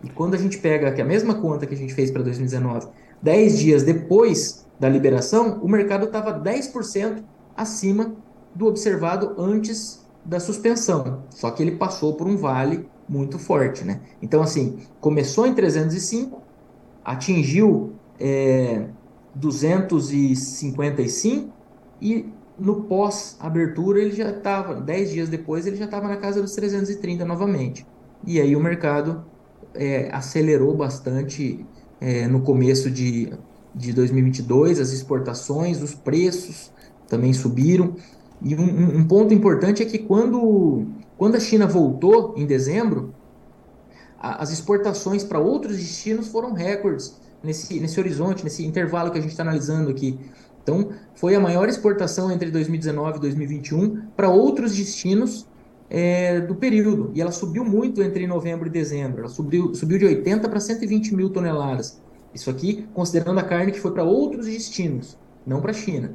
E 0.04 0.10
quando 0.10 0.34
a 0.34 0.38
gente 0.38 0.58
pega 0.58 0.92
que 0.92 1.02
a 1.02 1.06
mesma 1.06 1.36
conta 1.36 1.66
que 1.66 1.74
a 1.74 1.78
gente 1.78 1.94
fez 1.94 2.10
para 2.10 2.24
2019, 2.24 2.88
10 3.22 3.60
dias 3.60 3.84
depois 3.84 4.66
da 4.80 4.90
liberação, 4.90 5.60
o 5.62 5.68
mercado 5.68 6.06
estava 6.06 6.40
10% 6.40 7.24
acima 7.56 8.16
do 8.56 8.66
observado 8.66 9.36
antes 9.38 10.04
da 10.26 10.40
suspensão. 10.40 11.24
Só 11.30 11.52
que 11.52 11.62
ele 11.62 11.74
passou 11.74 12.16
por 12.16 12.28
um 12.28 12.36
vale 12.36 12.90
muito 13.08 13.38
forte, 13.38 13.84
né? 13.84 14.02
Então, 14.22 14.42
assim, 14.42 14.80
começou 15.00 15.46
em 15.46 15.54
305, 15.54 16.42
atingiu 17.04 17.94
é, 18.22 18.86
255 19.36 21.52
e 22.00 22.30
no 22.60 22.84
pós-abertura 22.84 24.00
ele 24.00 24.16
já 24.16 24.30
estava, 24.30 24.76
10 24.76 25.12
dias 25.12 25.28
depois, 25.30 25.66
ele 25.66 25.78
já 25.78 25.86
estava 25.86 26.08
na 26.08 26.18
casa 26.18 26.40
dos 26.42 26.54
330 26.54 27.26
novamente. 27.26 27.88
E 28.26 28.40
aí 28.40 28.56
o 28.56 28.60
mercado 28.60 29.26
é, 29.74 30.14
acelerou 30.14 30.78
bastante 30.78 31.66
é, 32.00 32.28
no 32.28 32.42
começo 32.42 32.92
de, 32.92 33.34
de 33.74 33.92
2022, 33.94 34.80
as 34.80 34.92
exportações, 34.92 35.82
os 35.82 35.96
preços 35.96 36.72
também 37.08 37.34
subiram. 37.34 37.96
E 38.42 38.56
um, 38.56 38.98
um 38.98 39.08
ponto 39.08 39.34
importante 39.34 39.82
é 39.82 39.86
que 39.86 39.98
quando, 39.98 40.86
quando 41.18 41.36
a 41.36 41.40
China 41.40 41.66
voltou 41.66 42.36
em 42.38 42.46
dezembro, 42.46 43.16
a, 44.20 44.44
as 44.44 44.52
exportações 44.52 45.24
para 45.24 45.40
outros 45.40 45.78
destinos 45.78 46.28
foram 46.28 46.54
recordes 46.54 47.20
nesse, 47.44 47.80
nesse 47.80 48.00
horizonte, 48.00 48.44
nesse 48.44 48.66
intervalo 48.66 49.12
que 49.12 49.18
a 49.18 49.22
gente 49.22 49.32
está 49.32 49.44
analisando 49.44 49.90
aqui. 49.90 50.20
Então, 50.64 50.90
foi 51.16 51.36
a 51.36 51.40
maior 51.40 51.68
exportação 51.68 52.32
entre 52.32 52.52
2019 52.52 53.18
e 53.18 53.22
2021 53.22 54.10
para 54.16 54.30
outros 54.30 54.76
destinos 54.76 55.48
é, 55.90 56.40
do 56.40 56.56
período. 56.56 57.12
E 57.14 57.22
ela 57.22 57.32
subiu 57.32 57.66
muito 57.66 58.02
entre 58.02 58.28
novembro 58.28 58.68
e 58.68 58.70
dezembro. 58.70 59.22
Ela 59.22 59.30
subiu, 59.30 59.74
subiu 59.74 59.98
de 59.98 60.06
80 60.06 60.48
para 60.48 60.60
120 60.60 61.16
mil 61.16 61.30
toneladas. 61.30 62.00
Isso 62.34 62.50
aqui 62.50 62.88
considerando 62.94 63.40
a 63.40 63.44
carne 63.44 63.72
que 63.72 63.80
foi 63.80 63.92
para 63.92 64.04
outros 64.04 64.46
destinos, 64.46 65.18
não 65.46 65.62
para 65.62 65.72
a 65.72 65.74
China. 65.74 66.14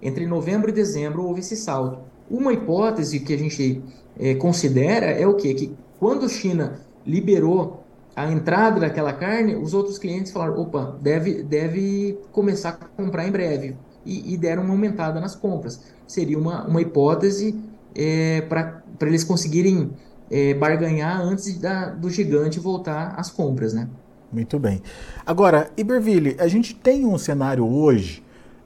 Entre 0.00 0.26
novembro 0.26 0.70
e 0.70 0.72
dezembro 0.72 1.24
houve 1.24 1.40
esse 1.40 1.56
salto. 1.56 1.98
Uma 2.30 2.52
hipótese 2.52 3.20
que 3.20 3.34
a 3.34 3.38
gente 3.38 3.82
é, 4.18 4.34
considera 4.34 5.06
é 5.06 5.26
o 5.26 5.34
quê? 5.34 5.52
Que 5.54 5.74
quando 5.98 6.24
a 6.24 6.28
China 6.28 6.80
liberou 7.04 7.84
a 8.18 8.32
entrada 8.32 8.80
daquela 8.80 9.12
carne, 9.12 9.54
os 9.54 9.72
outros 9.72 9.96
clientes 9.96 10.32
falaram: 10.32 10.60
opa, 10.60 10.96
deve, 11.00 11.42
deve 11.42 12.18
começar 12.32 12.70
a 12.70 13.02
comprar 13.02 13.26
em 13.26 13.30
breve. 13.30 13.76
E, 14.04 14.34
e 14.34 14.36
deram 14.36 14.62
uma 14.62 14.72
aumentada 14.72 15.20
nas 15.20 15.36
compras. 15.36 15.80
Seria 16.06 16.38
uma, 16.38 16.66
uma 16.66 16.80
hipótese 16.80 17.54
é, 17.94 18.40
para 18.42 18.82
eles 19.02 19.22
conseguirem 19.22 19.90
é, 20.30 20.54
barganhar 20.54 21.20
antes 21.20 21.58
da, 21.58 21.90
do 21.90 22.08
gigante 22.08 22.58
voltar 22.58 23.14
às 23.16 23.30
compras, 23.30 23.74
né? 23.74 23.88
Muito 24.32 24.58
bem. 24.58 24.82
Agora, 25.26 25.70
Iberville, 25.76 26.36
a 26.38 26.48
gente 26.48 26.74
tem 26.74 27.04
um 27.04 27.18
cenário 27.18 27.66
hoje 27.66 28.22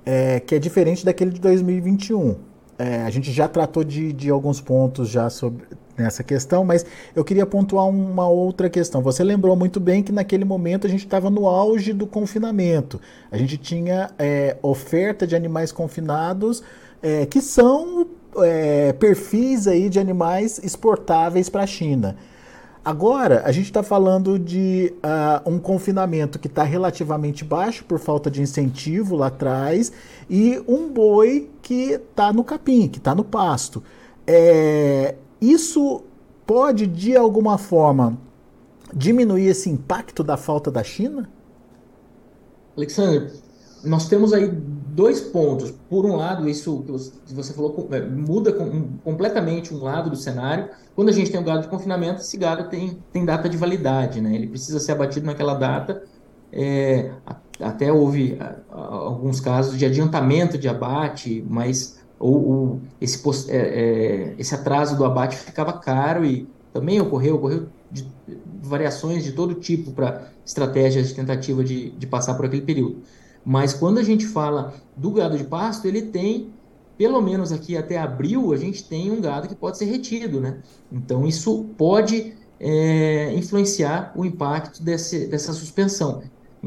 é, 0.06 0.40
que 0.40 0.54
é 0.54 0.58
diferente 0.58 1.04
daquele 1.04 1.30
de 1.30 1.40
2021. 1.40 2.36
É, 2.78 3.02
a 3.02 3.10
gente 3.10 3.30
já 3.30 3.48
tratou 3.48 3.84
de, 3.84 4.12
de 4.12 4.30
alguns 4.30 4.60
pontos 4.60 5.08
já 5.08 5.28
sobre 5.28 5.64
nessa 5.96 6.22
questão, 6.22 6.64
mas 6.64 6.84
eu 7.14 7.24
queria 7.24 7.44
pontuar 7.44 7.88
uma 7.88 8.28
outra 8.28 8.70
questão. 8.70 9.02
Você 9.02 9.22
lembrou 9.22 9.54
muito 9.56 9.78
bem 9.78 10.02
que 10.02 10.12
naquele 10.12 10.44
momento 10.44 10.86
a 10.86 10.90
gente 10.90 11.04
estava 11.04 11.30
no 11.30 11.46
auge 11.46 11.92
do 11.92 12.06
confinamento. 12.06 13.00
A 13.30 13.36
gente 13.36 13.56
tinha 13.56 14.10
é, 14.18 14.56
oferta 14.62 15.26
de 15.26 15.36
animais 15.36 15.70
confinados 15.70 16.62
é, 17.02 17.26
que 17.26 17.40
são 17.40 18.06
é, 18.38 18.92
perfis 18.92 19.66
aí 19.66 19.88
de 19.88 19.98
animais 19.98 20.58
exportáveis 20.62 21.48
para 21.48 21.64
a 21.64 21.66
China. 21.66 22.16
Agora, 22.84 23.42
a 23.44 23.52
gente 23.52 23.66
está 23.66 23.80
falando 23.80 24.36
de 24.36 24.92
uh, 24.96 25.48
um 25.48 25.56
confinamento 25.60 26.36
que 26.36 26.48
está 26.48 26.64
relativamente 26.64 27.44
baixo 27.44 27.84
por 27.84 28.00
falta 28.00 28.28
de 28.28 28.42
incentivo 28.42 29.14
lá 29.14 29.28
atrás 29.28 29.92
e 30.28 30.60
um 30.66 30.88
boi 30.88 31.48
que 31.62 31.92
está 31.92 32.32
no 32.32 32.42
capim, 32.42 32.88
que 32.88 32.98
está 32.98 33.14
no 33.14 33.22
pasto. 33.22 33.84
É, 34.26 35.14
isso 35.42 36.04
pode, 36.46 36.86
de 36.86 37.16
alguma 37.16 37.58
forma, 37.58 38.16
diminuir 38.94 39.48
esse 39.48 39.68
impacto 39.68 40.22
da 40.22 40.36
falta 40.36 40.70
da 40.70 40.84
China? 40.84 41.28
Alexandre, 42.76 43.32
nós 43.84 44.08
temos 44.08 44.32
aí 44.32 44.48
dois 44.48 45.20
pontos. 45.20 45.72
Por 45.90 46.06
um 46.06 46.14
lado, 46.14 46.48
isso 46.48 46.84
que 47.26 47.34
você 47.34 47.52
falou 47.52 47.88
é, 47.90 48.00
muda 48.00 48.52
completamente 49.02 49.74
um 49.74 49.82
lado 49.82 50.10
do 50.10 50.16
cenário. 50.16 50.68
Quando 50.94 51.08
a 51.08 51.12
gente 51.12 51.30
tem 51.32 51.40
o 51.40 51.44
gado 51.44 51.62
de 51.62 51.68
confinamento, 51.68 52.20
esse 52.20 52.36
gado 52.36 52.68
tem, 52.68 52.98
tem 53.12 53.24
data 53.24 53.48
de 53.48 53.56
validade, 53.56 54.20
né? 54.20 54.34
Ele 54.34 54.46
precisa 54.46 54.78
ser 54.78 54.92
abatido 54.92 55.26
naquela 55.26 55.54
data. 55.54 56.04
É, 56.52 57.10
até 57.60 57.92
houve 57.92 58.38
alguns 58.70 59.40
casos 59.40 59.76
de 59.76 59.86
adiantamento 59.86 60.56
de 60.56 60.68
abate, 60.68 61.44
mas 61.48 62.01
ou, 62.22 62.48
ou 62.48 62.80
esse, 63.00 63.50
é, 63.50 63.56
é, 63.56 64.34
esse 64.38 64.54
atraso 64.54 64.96
do 64.96 65.04
abate 65.04 65.36
ficava 65.36 65.72
caro 65.72 66.24
e 66.24 66.48
também 66.72 67.00
ocorreu, 67.00 67.34
ocorreu 67.34 67.66
de, 67.90 68.06
variações 68.62 69.24
de 69.24 69.32
todo 69.32 69.54
tipo 69.54 69.90
para 69.90 70.28
estratégias 70.46 71.08
de 71.08 71.14
tentativa 71.14 71.64
de, 71.64 71.90
de 71.90 72.06
passar 72.06 72.34
por 72.34 72.46
aquele 72.46 72.62
período. 72.62 73.02
Mas 73.44 73.74
quando 73.74 73.98
a 73.98 74.04
gente 74.04 74.24
fala 74.24 74.72
do 74.96 75.10
gado 75.10 75.36
de 75.36 75.44
pasto, 75.44 75.86
ele 75.88 76.02
tem, 76.02 76.50
pelo 76.96 77.20
menos 77.20 77.50
aqui 77.50 77.76
até 77.76 77.98
abril, 77.98 78.52
a 78.52 78.56
gente 78.56 78.84
tem 78.84 79.10
um 79.10 79.20
gado 79.20 79.48
que 79.48 79.54
pode 79.54 79.76
ser 79.76 79.86
retido, 79.86 80.40
né? 80.40 80.58
Então 80.92 81.26
isso 81.26 81.66
pode 81.76 82.34
é, 82.60 83.34
influenciar 83.34 84.12
o 84.14 84.24
impacto 84.24 84.80
desse, 84.80 85.26
dessa 85.26 85.52
suspensão. 85.52 86.22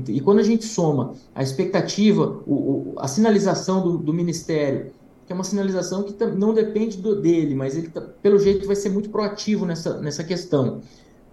E 0.09 0.19
quando 0.19 0.39
a 0.39 0.43
gente 0.43 0.65
soma 0.65 1.13
a 1.33 1.41
expectativa, 1.41 2.43
o, 2.45 2.53
o, 2.53 2.93
a 2.97 3.07
sinalização 3.07 3.81
do, 3.81 3.97
do, 3.97 4.13
Ministério, 4.13 4.91
que 5.25 5.33
é 5.33 5.35
uma 5.35 5.43
sinalização 5.43 6.03
que 6.03 6.25
não 6.25 6.53
depende 6.53 6.97
do, 6.97 7.19
dele, 7.19 7.55
mas 7.55 7.75
ele, 7.75 7.91
pelo 8.21 8.37
jeito, 8.37 8.67
vai 8.67 8.75
ser 8.75 8.89
muito 8.89 9.09
proativo 9.09 9.65
nessa, 9.65 9.99
nessa 9.99 10.23
questão. 10.23 10.81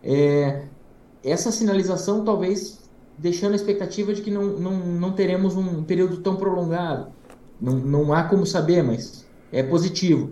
É, 0.03 0.65
essa 1.23 1.53
sinalização 1.53 2.25
talvez 2.25 2.83
deixando 3.19 3.53
a 3.53 3.57
expectativa 3.57 4.13
de 4.13 4.23
que 4.23 4.31
não, 4.31 4.45
não, 4.59 4.73
não 4.79 5.13
teremos 5.13 5.57
um 5.57 5.85
período 5.85 6.19
tão 6.19 6.37
prolongado. 6.37 7.13
Não, 7.61 7.75
não 7.75 8.13
há 8.13 8.25
como 8.25 8.45
saber, 8.47 8.83
mas 8.83 9.25
é 9.53 9.63
positivo. 9.63 10.31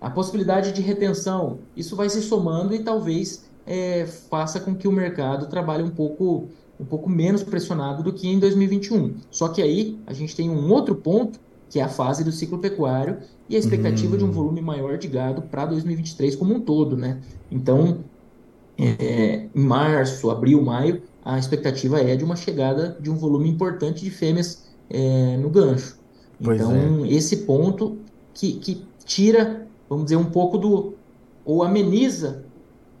A 0.00 0.10
possibilidade 0.10 0.72
de 0.72 0.82
retenção, 0.82 1.60
isso 1.76 1.94
vai 1.94 2.08
se 2.08 2.20
somando 2.22 2.74
e 2.74 2.82
talvez 2.82 3.48
é, 3.66 4.06
faça 4.06 4.58
com 4.58 4.74
que 4.74 4.88
o 4.88 4.92
mercado 4.92 5.46
trabalhe 5.46 5.82
um 5.82 5.90
pouco, 5.90 6.48
um 6.80 6.84
pouco 6.84 7.08
menos 7.08 7.42
pressionado 7.42 8.02
do 8.02 8.12
que 8.12 8.26
em 8.26 8.40
2021. 8.40 9.14
Só 9.30 9.48
que 9.48 9.62
aí 9.62 10.00
a 10.06 10.12
gente 10.12 10.34
tem 10.34 10.50
um 10.50 10.72
outro 10.72 10.96
ponto, 10.96 11.38
que 11.72 11.80
é 11.80 11.82
a 11.82 11.88
fase 11.88 12.22
do 12.22 12.30
ciclo 12.30 12.58
pecuário 12.58 13.20
e 13.48 13.56
a 13.56 13.58
expectativa 13.58 14.18
de 14.18 14.22
um 14.22 14.28
hum. 14.28 14.30
volume 14.30 14.60
maior 14.60 14.98
de 14.98 15.08
gado 15.08 15.40
para 15.40 15.64
2023 15.64 16.36
como 16.36 16.54
um 16.54 16.60
todo. 16.60 16.98
Né? 16.98 17.22
Então, 17.50 18.00
é, 18.78 19.46
em 19.54 19.60
março, 19.64 20.30
abril, 20.30 20.60
maio, 20.60 21.00
a 21.24 21.38
expectativa 21.38 21.98
é 21.98 22.14
de 22.14 22.22
uma 22.22 22.36
chegada 22.36 22.94
de 23.00 23.10
um 23.10 23.16
volume 23.16 23.48
importante 23.48 24.04
de 24.04 24.10
fêmeas 24.10 24.68
é, 24.90 25.38
no 25.38 25.48
gancho. 25.48 25.96
Pois 26.44 26.60
então, 26.60 27.06
é. 27.06 27.08
esse 27.08 27.38
ponto 27.38 27.96
que, 28.34 28.52
que 28.52 28.84
tira, 29.06 29.66
vamos 29.88 30.04
dizer, 30.04 30.16
um 30.16 30.26
pouco 30.26 30.58
do. 30.58 30.92
ou 31.42 31.62
ameniza 31.62 32.44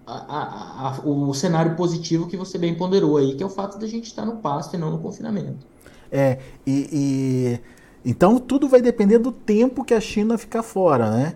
a, 0.06 0.14
a, 0.14 0.88
a, 0.88 1.00
o 1.06 1.34
cenário 1.34 1.76
positivo 1.76 2.26
que 2.26 2.38
você 2.38 2.56
bem 2.56 2.74
ponderou 2.74 3.18
aí, 3.18 3.34
que 3.34 3.42
é 3.42 3.46
o 3.46 3.50
fato 3.50 3.78
da 3.78 3.86
gente 3.86 4.06
estar 4.06 4.24
no 4.24 4.36
pasto 4.36 4.76
e 4.76 4.78
não 4.78 4.90
no 4.90 4.98
confinamento. 4.98 5.66
É, 6.10 6.38
e, 6.66 6.88
e 6.90 7.60
então 8.04 8.38
tudo 8.38 8.68
vai 8.68 8.80
depender 8.80 9.18
do 9.18 9.30
tempo 9.30 9.84
que 9.84 9.94
a 9.94 10.00
China 10.00 10.36
ficar 10.36 10.62
fora, 10.62 11.10
né? 11.10 11.34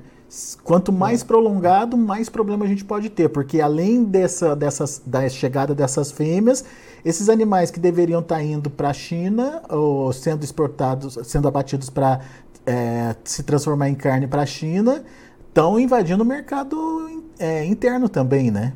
Quanto 0.65 0.93
mais 0.93 1.23
prolongado, 1.23 1.97
mais 1.97 2.29
problema 2.29 2.65
a 2.65 2.69
gente 2.69 2.85
pode 2.85 3.09
ter, 3.09 3.29
porque 3.29 3.61
além 3.61 4.03
dessa, 4.03 4.57
dessas, 4.57 5.01
da 5.07 5.29
chegada 5.29 5.73
dessas 5.73 6.11
fêmeas, 6.11 6.65
esses 7.05 7.29
animais 7.29 7.71
que 7.71 7.79
deveriam 7.79 8.21
estar 8.21 8.43
indo 8.43 8.69
para 8.69 8.91
a 8.91 8.93
China 8.93 9.63
ou 9.69 10.13
sendo 10.13 10.43
exportados, 10.43 11.17
sendo 11.23 11.47
abatidos 11.47 11.89
para 11.89 12.21
é, 12.67 13.15
se 13.23 13.45
transformar 13.45 13.89
em 13.89 13.95
carne 13.95 14.27
para 14.27 14.43
a 14.43 14.47
China, 14.47 15.05
estão 15.49 15.79
invadindo 15.79 16.25
o 16.25 16.27
mercado 16.27 17.23
é, 17.39 17.65
interno 17.65 18.09
também, 18.09 18.51
né? 18.51 18.73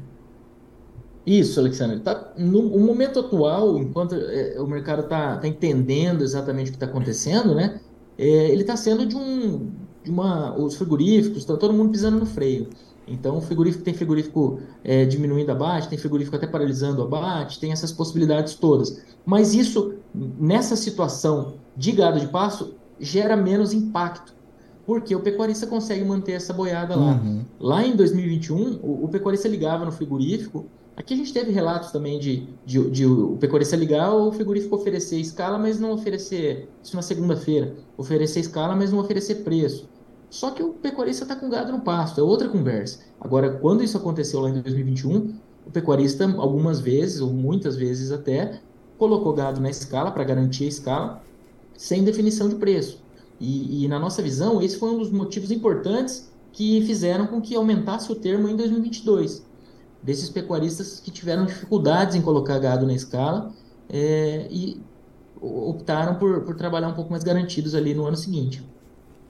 Isso, 1.31 1.61
Alexandre. 1.61 2.01
Tá, 2.01 2.33
no, 2.37 2.63
no 2.63 2.81
momento 2.81 3.21
atual, 3.21 3.79
enquanto 3.79 4.15
é, 4.17 4.57
o 4.59 4.67
mercado 4.67 5.03
está 5.03 5.37
tá 5.37 5.47
entendendo 5.47 6.23
exatamente 6.23 6.69
o 6.69 6.71
que 6.73 6.77
está 6.77 6.87
acontecendo, 6.87 7.55
né? 7.55 7.81
É, 8.19 8.49
ele 8.49 8.63
está 8.63 8.77
sendo 8.77 9.07
de 9.07 9.17
um 9.17 9.71
de 10.03 10.11
uma, 10.11 10.57
os 10.57 10.77
frigoríficos, 10.77 11.39
está 11.39 11.57
todo 11.57 11.75
mundo 11.75 11.91
pisando 11.91 12.19
no 12.19 12.27
freio. 12.27 12.69
Então, 13.07 13.39
o 13.39 13.41
frigorífico 13.41 13.85
tem 13.85 13.95
frigorífico 13.95 14.61
é, 14.83 15.05
diminuindo 15.05 15.51
abate, 15.51 15.89
tem 15.89 15.99
frigorífico 15.99 16.37
até 16.37 16.47
paralisando 16.47 17.03
abate, 17.03 17.61
tem 17.61 17.71
essas 17.71 17.93
possibilidades 17.93 18.55
todas. 18.55 19.03
Mas 19.25 19.55
isso, 19.55 19.95
nessa 20.15 20.75
situação 20.75 21.55
de 21.77 21.93
gado 21.93 22.19
de 22.19 22.27
pasto, 22.27 22.75
gera 22.99 23.37
menos 23.37 23.73
impacto, 23.73 24.35
porque 24.87 25.15
o 25.15 25.21
pecuarista 25.21 25.67
consegue 25.67 26.05
manter 26.05 26.33
essa 26.33 26.53
boiada 26.53 26.97
lá. 26.97 27.13
Uhum. 27.13 27.45
Lá 27.59 27.87
em 27.87 27.95
2021, 27.95 28.81
o, 28.83 29.05
o, 29.05 29.09
pecuarista 29.09 29.49
ligava 29.49 29.85
no 29.85 29.93
frigorífico. 29.93 30.67
Aqui 31.01 31.15
a 31.15 31.17
gente 31.17 31.33
teve 31.33 31.51
relatos 31.51 31.91
também 31.91 32.19
de, 32.19 32.47
de, 32.67 32.91
de, 32.91 33.07
o 33.07 33.39
pecuarista 33.39 33.75
ligar 33.75 34.11
ou 34.11 34.29
o 34.29 34.33
frigorífico 34.33 34.77
oferecer 34.77 35.19
escala, 35.19 35.59
mas 35.59 35.81
não 35.81 35.93
oferecer, 35.93 36.69
isso 36.85 36.95
na 36.95 37.01
segunda-feira, 37.01 37.75
oferecer 37.97 38.41
escala, 38.41 38.77
mas 38.77 38.93
não 38.93 38.99
oferecer 38.99 39.37
preço. 39.37 39.89
Só 40.29 40.51
que 40.51 40.63
o 40.63 40.75
pecuarista 40.75 41.25
está 41.25 41.35
com 41.35 41.49
gado 41.49 41.73
no 41.73 41.81
pasto, 41.81 42.21
é 42.21 42.23
outra 42.23 42.51
conversa. 42.51 42.99
Agora, 43.19 43.49
quando 43.49 43.83
isso 43.83 43.97
aconteceu 43.97 44.41
lá 44.41 44.51
em 44.51 44.61
2021, 44.61 45.35
o 45.67 45.71
pecuarista, 45.71 46.31
algumas 46.37 46.81
vezes, 46.81 47.23
ou 47.23 47.33
muitas 47.33 47.77
vezes 47.77 48.13
até, 48.13 48.61
colocou 48.99 49.33
gado 49.33 49.59
na 49.59 49.71
escala 49.71 50.11
para 50.11 50.23
garantir 50.23 50.65
a 50.65 50.69
escala, 50.69 51.23
sem 51.79 52.05
definição 52.05 52.47
de 52.47 52.57
preço. 52.57 53.03
E, 53.41 53.87
e, 53.87 53.89
na 53.89 53.99
nossa 53.99 54.21
visão, 54.21 54.61
esse 54.61 54.79
foi 54.79 54.91
um 54.91 54.99
dos 54.99 55.11
motivos 55.11 55.51
importantes 55.51 56.31
que 56.53 56.83
fizeram 56.83 57.27
com 57.27 57.41
que 57.41 57.57
aumentasse 57.57 58.13
o 58.13 58.15
termo 58.15 58.51
em 58.51 58.55
2022. 58.55 59.49
Desses 60.03 60.31
pecuaristas 60.31 61.01
que 61.01 61.11
tiveram 61.11 61.45
dificuldades 61.45 62.15
em 62.15 62.23
colocar 62.23 62.59
gado 62.59 62.87
na 62.87 62.95
escala 62.95 63.53
é, 63.89 64.47
e 64.51 64.81
optaram 65.41 66.15
por, 66.17 66.43
por 66.43 66.55
trabalhar 66.55 66.89
um 66.89 66.95
pouco 66.95 67.11
mais 67.11 67.23
garantidos 67.23 67.75
ali 67.75 67.95
no 67.95 68.07
ano 68.07 68.17
seguinte. 68.17 68.63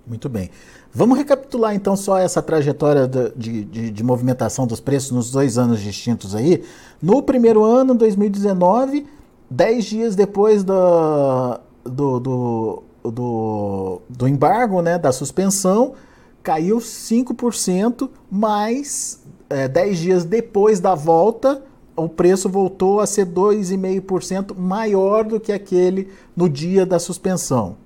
Muito 0.06 0.28
bem. 0.28 0.50
Vamos 0.92 1.16
recapitular 1.16 1.74
então 1.74 1.96
só 1.96 2.18
essa 2.18 2.42
trajetória 2.42 3.06
de, 3.06 3.64
de, 3.64 3.90
de, 3.90 4.02
movimentação 4.02 4.66
dos 4.66 4.80
preços 4.80 5.12
nos 5.12 5.30
dois 5.30 5.56
anos 5.56 5.80
distintos 5.80 6.34
aí. 6.34 6.64
No 7.00 7.22
primeiro 7.22 7.62
ano, 7.62 7.94
2019, 7.94 9.06
10 9.48 9.84
dias 9.84 10.16
depois 10.16 10.64
do, 10.64 11.60
do, 11.84 12.20
do, 12.20 12.82
do, 13.04 14.02
do 14.08 14.28
embargo, 14.28 14.82
né, 14.82 14.98
da 14.98 15.12
suspensão, 15.12 15.94
caiu 16.42 16.78
5%, 16.78 18.10
mas 18.30 19.22
é, 19.50 19.68
10 19.68 19.98
dias 19.98 20.24
depois 20.24 20.80
da 20.80 20.94
volta, 20.94 21.62
o 21.94 22.08
preço 22.08 22.48
voltou 22.48 23.00
a 23.00 23.06
ser 23.06 23.26
2,5% 23.26 24.56
maior 24.56 25.24
do 25.24 25.38
que 25.38 25.52
aquele 25.52 26.08
no 26.34 26.48
dia 26.48 26.86
da 26.86 26.98
suspensão. 26.98 27.76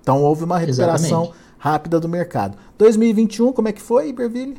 Então 0.00 0.22
houve 0.22 0.42
uma 0.44 0.58
recuperação 0.58 1.22
Exatamente 1.22 1.44
rápida 1.64 1.98
do 1.98 2.06
mercado. 2.06 2.58
2021, 2.76 3.50
como 3.50 3.68
é 3.68 3.72
que 3.72 3.80
foi, 3.80 4.10
Iberville? 4.10 4.58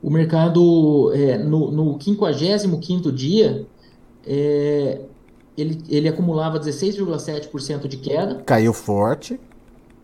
O 0.00 0.08
mercado, 0.08 1.10
é, 1.12 1.36
no, 1.38 1.72
no 1.72 1.98
55º 1.98 3.10
dia, 3.10 3.66
é, 4.24 5.00
ele, 5.58 5.82
ele 5.88 6.08
acumulava 6.08 6.60
16,7% 6.60 7.88
de 7.88 7.96
queda. 7.96 8.36
Caiu 8.46 8.72
forte. 8.72 9.40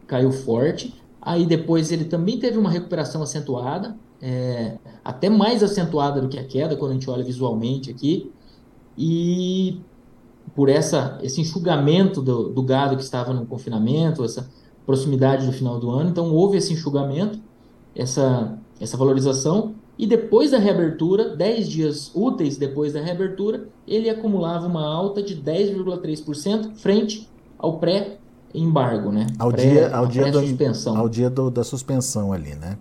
Caiu 0.09 0.33
forte. 0.33 1.01
Aí 1.23 1.47
depois 1.47 1.93
ele 1.93 2.07
também 2.07 2.41
teve 2.41 2.59
uma 2.59 2.71
recuperação 2.71 3.23
acentuada, 3.23 3.97
é, 4.23 4.79
até 5.05 5.31
mais 5.31 5.63
acentuada 5.63 6.21
do 6.21 6.29
que 6.29 6.39
a 6.39 6.45
queda, 6.45 6.77
quando 6.77 6.93
a 6.93 6.95
gente 6.95 7.09
olha 7.09 7.25
visualmente 7.25 7.91
aqui. 7.91 8.31
E 8.97 9.81
por 10.55 10.69
essa, 10.69 11.19
esse 11.23 11.41
enxugamento 11.41 12.21
do, 12.21 12.51
do 12.51 12.63
gado 12.63 12.97
que 12.97 13.03
estava 13.03 13.33
no 13.33 13.47
confinamento, 13.47 14.25
essa 14.25 14.51
proximidade 14.85 15.47
do 15.47 15.53
final 15.53 15.79
do 15.79 15.91
ano. 15.91 16.11
Então 16.11 16.33
houve 16.33 16.59
esse 16.59 16.73
enxugamento, 16.73 17.39
essa, 17.95 18.59
essa 18.81 18.97
valorização, 18.97 19.75
e 19.99 20.07
depois 20.07 20.51
da 20.51 20.59
reabertura, 20.59 21.37
10 21.37 21.69
dias 21.69 22.11
úteis 22.15 22.57
depois 22.57 22.95
da 22.95 23.01
reabertura, 23.01 23.69
ele 23.87 24.09
acumulava 24.09 24.67
uma 24.67 24.83
alta 24.83 25.23
de 25.23 25.37
10,3% 25.37 26.75
frente 26.77 27.29
ao 27.59 27.79
pré-embargo, 27.79 29.13
né? 29.13 29.27
Ao 29.39 29.51
pré, 29.51 29.63
dia, 29.63 29.95
ao 29.95 30.07
dia, 30.07 30.33
suspensão. 30.33 30.97
ao 30.97 31.09
dia 31.09 31.29
do, 31.29 31.51
da 31.51 31.63
suspensão 31.63 32.33
ali, 32.33 32.55
né? 32.55 32.79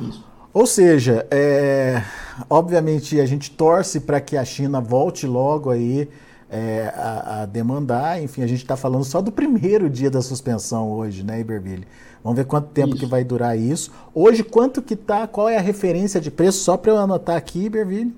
Isso. 0.00 0.29
Ou 0.52 0.66
seja, 0.66 1.26
é, 1.30 2.02
obviamente 2.48 3.20
a 3.20 3.26
gente 3.26 3.50
torce 3.52 4.00
para 4.00 4.20
que 4.20 4.36
a 4.36 4.44
China 4.44 4.80
volte 4.80 5.26
logo 5.26 5.70
aí 5.70 6.08
é, 6.50 6.92
a, 6.96 7.42
a, 7.42 7.46
demandar. 7.46 8.20
Enfim, 8.20 8.42
a 8.42 8.46
gente 8.46 8.62
está 8.62 8.76
falando 8.76 9.04
só 9.04 9.22
do 9.22 9.30
primeiro 9.30 9.88
dia 9.88 10.10
da 10.10 10.20
suspensão 10.20 10.90
hoje, 10.90 11.22
né, 11.22 11.40
Iberville? 11.40 11.86
Vamos 12.22 12.36
ver 12.36 12.44
quanto 12.44 12.68
tempo 12.68 12.90
isso. 12.90 12.98
que 12.98 13.06
vai 13.06 13.22
durar 13.22 13.56
isso. 13.56 13.92
Hoje, 14.12 14.42
quanto 14.42 14.82
que 14.82 14.96
tá? 14.96 15.26
Qual 15.26 15.48
é 15.48 15.56
a 15.56 15.60
referência 15.60 16.20
de 16.20 16.30
preço? 16.30 16.64
Só 16.64 16.76
para 16.76 16.90
eu 16.90 16.98
anotar 16.98 17.36
aqui, 17.36 17.66
Iberville. 17.66 18.12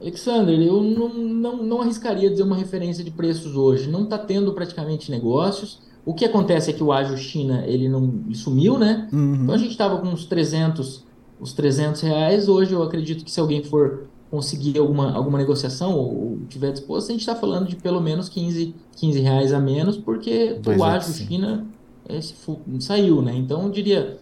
Alexander, 0.00 0.56
eu 0.60 0.80
não, 0.80 1.08
não, 1.08 1.56
não 1.56 1.82
arriscaria 1.82 2.30
dizer 2.30 2.44
uma 2.44 2.56
referência 2.56 3.02
de 3.02 3.10
preços 3.10 3.56
hoje. 3.56 3.90
Não 3.90 4.04
está 4.04 4.16
tendo 4.16 4.52
praticamente 4.52 5.10
negócios. 5.10 5.80
O 6.06 6.14
que 6.14 6.24
acontece 6.24 6.70
é 6.70 6.72
que 6.72 6.82
o 6.82 6.92
ágio 6.92 7.18
China 7.18 7.64
ele 7.66 7.88
não 7.88 8.22
ele 8.24 8.34
sumiu, 8.34 8.78
né? 8.78 9.08
Uhum. 9.12 9.40
Então 9.42 9.54
a 9.54 9.58
gente 9.58 9.72
estava 9.72 9.98
com 9.98 10.06
uns 10.06 10.24
300, 10.24 11.04
os 11.40 11.52
300 11.52 12.00
reais. 12.00 12.48
Hoje 12.48 12.72
eu 12.72 12.82
acredito 12.82 13.24
que 13.24 13.30
se 13.30 13.40
alguém 13.40 13.62
for 13.62 14.04
conseguir 14.30 14.78
alguma, 14.78 15.12
alguma 15.12 15.38
negociação 15.38 15.94
ou, 15.94 16.38
tiver 16.48 16.72
disposto, 16.72 17.08
a 17.08 17.12
gente 17.12 17.20
está 17.20 17.34
falando 17.34 17.66
de 17.66 17.76
pelo 17.76 18.00
menos 18.00 18.28
15, 18.28 18.74
15 18.96 19.20
reais 19.20 19.52
a 19.52 19.58
menos, 19.58 19.96
porque 19.96 20.60
o 20.66 20.84
ágio 20.84 21.14
China 21.14 21.66
esse, 22.08 22.34
saiu, 22.80 23.20
né? 23.20 23.34
Então, 23.34 23.64
eu 23.64 23.70
diria 23.70 24.18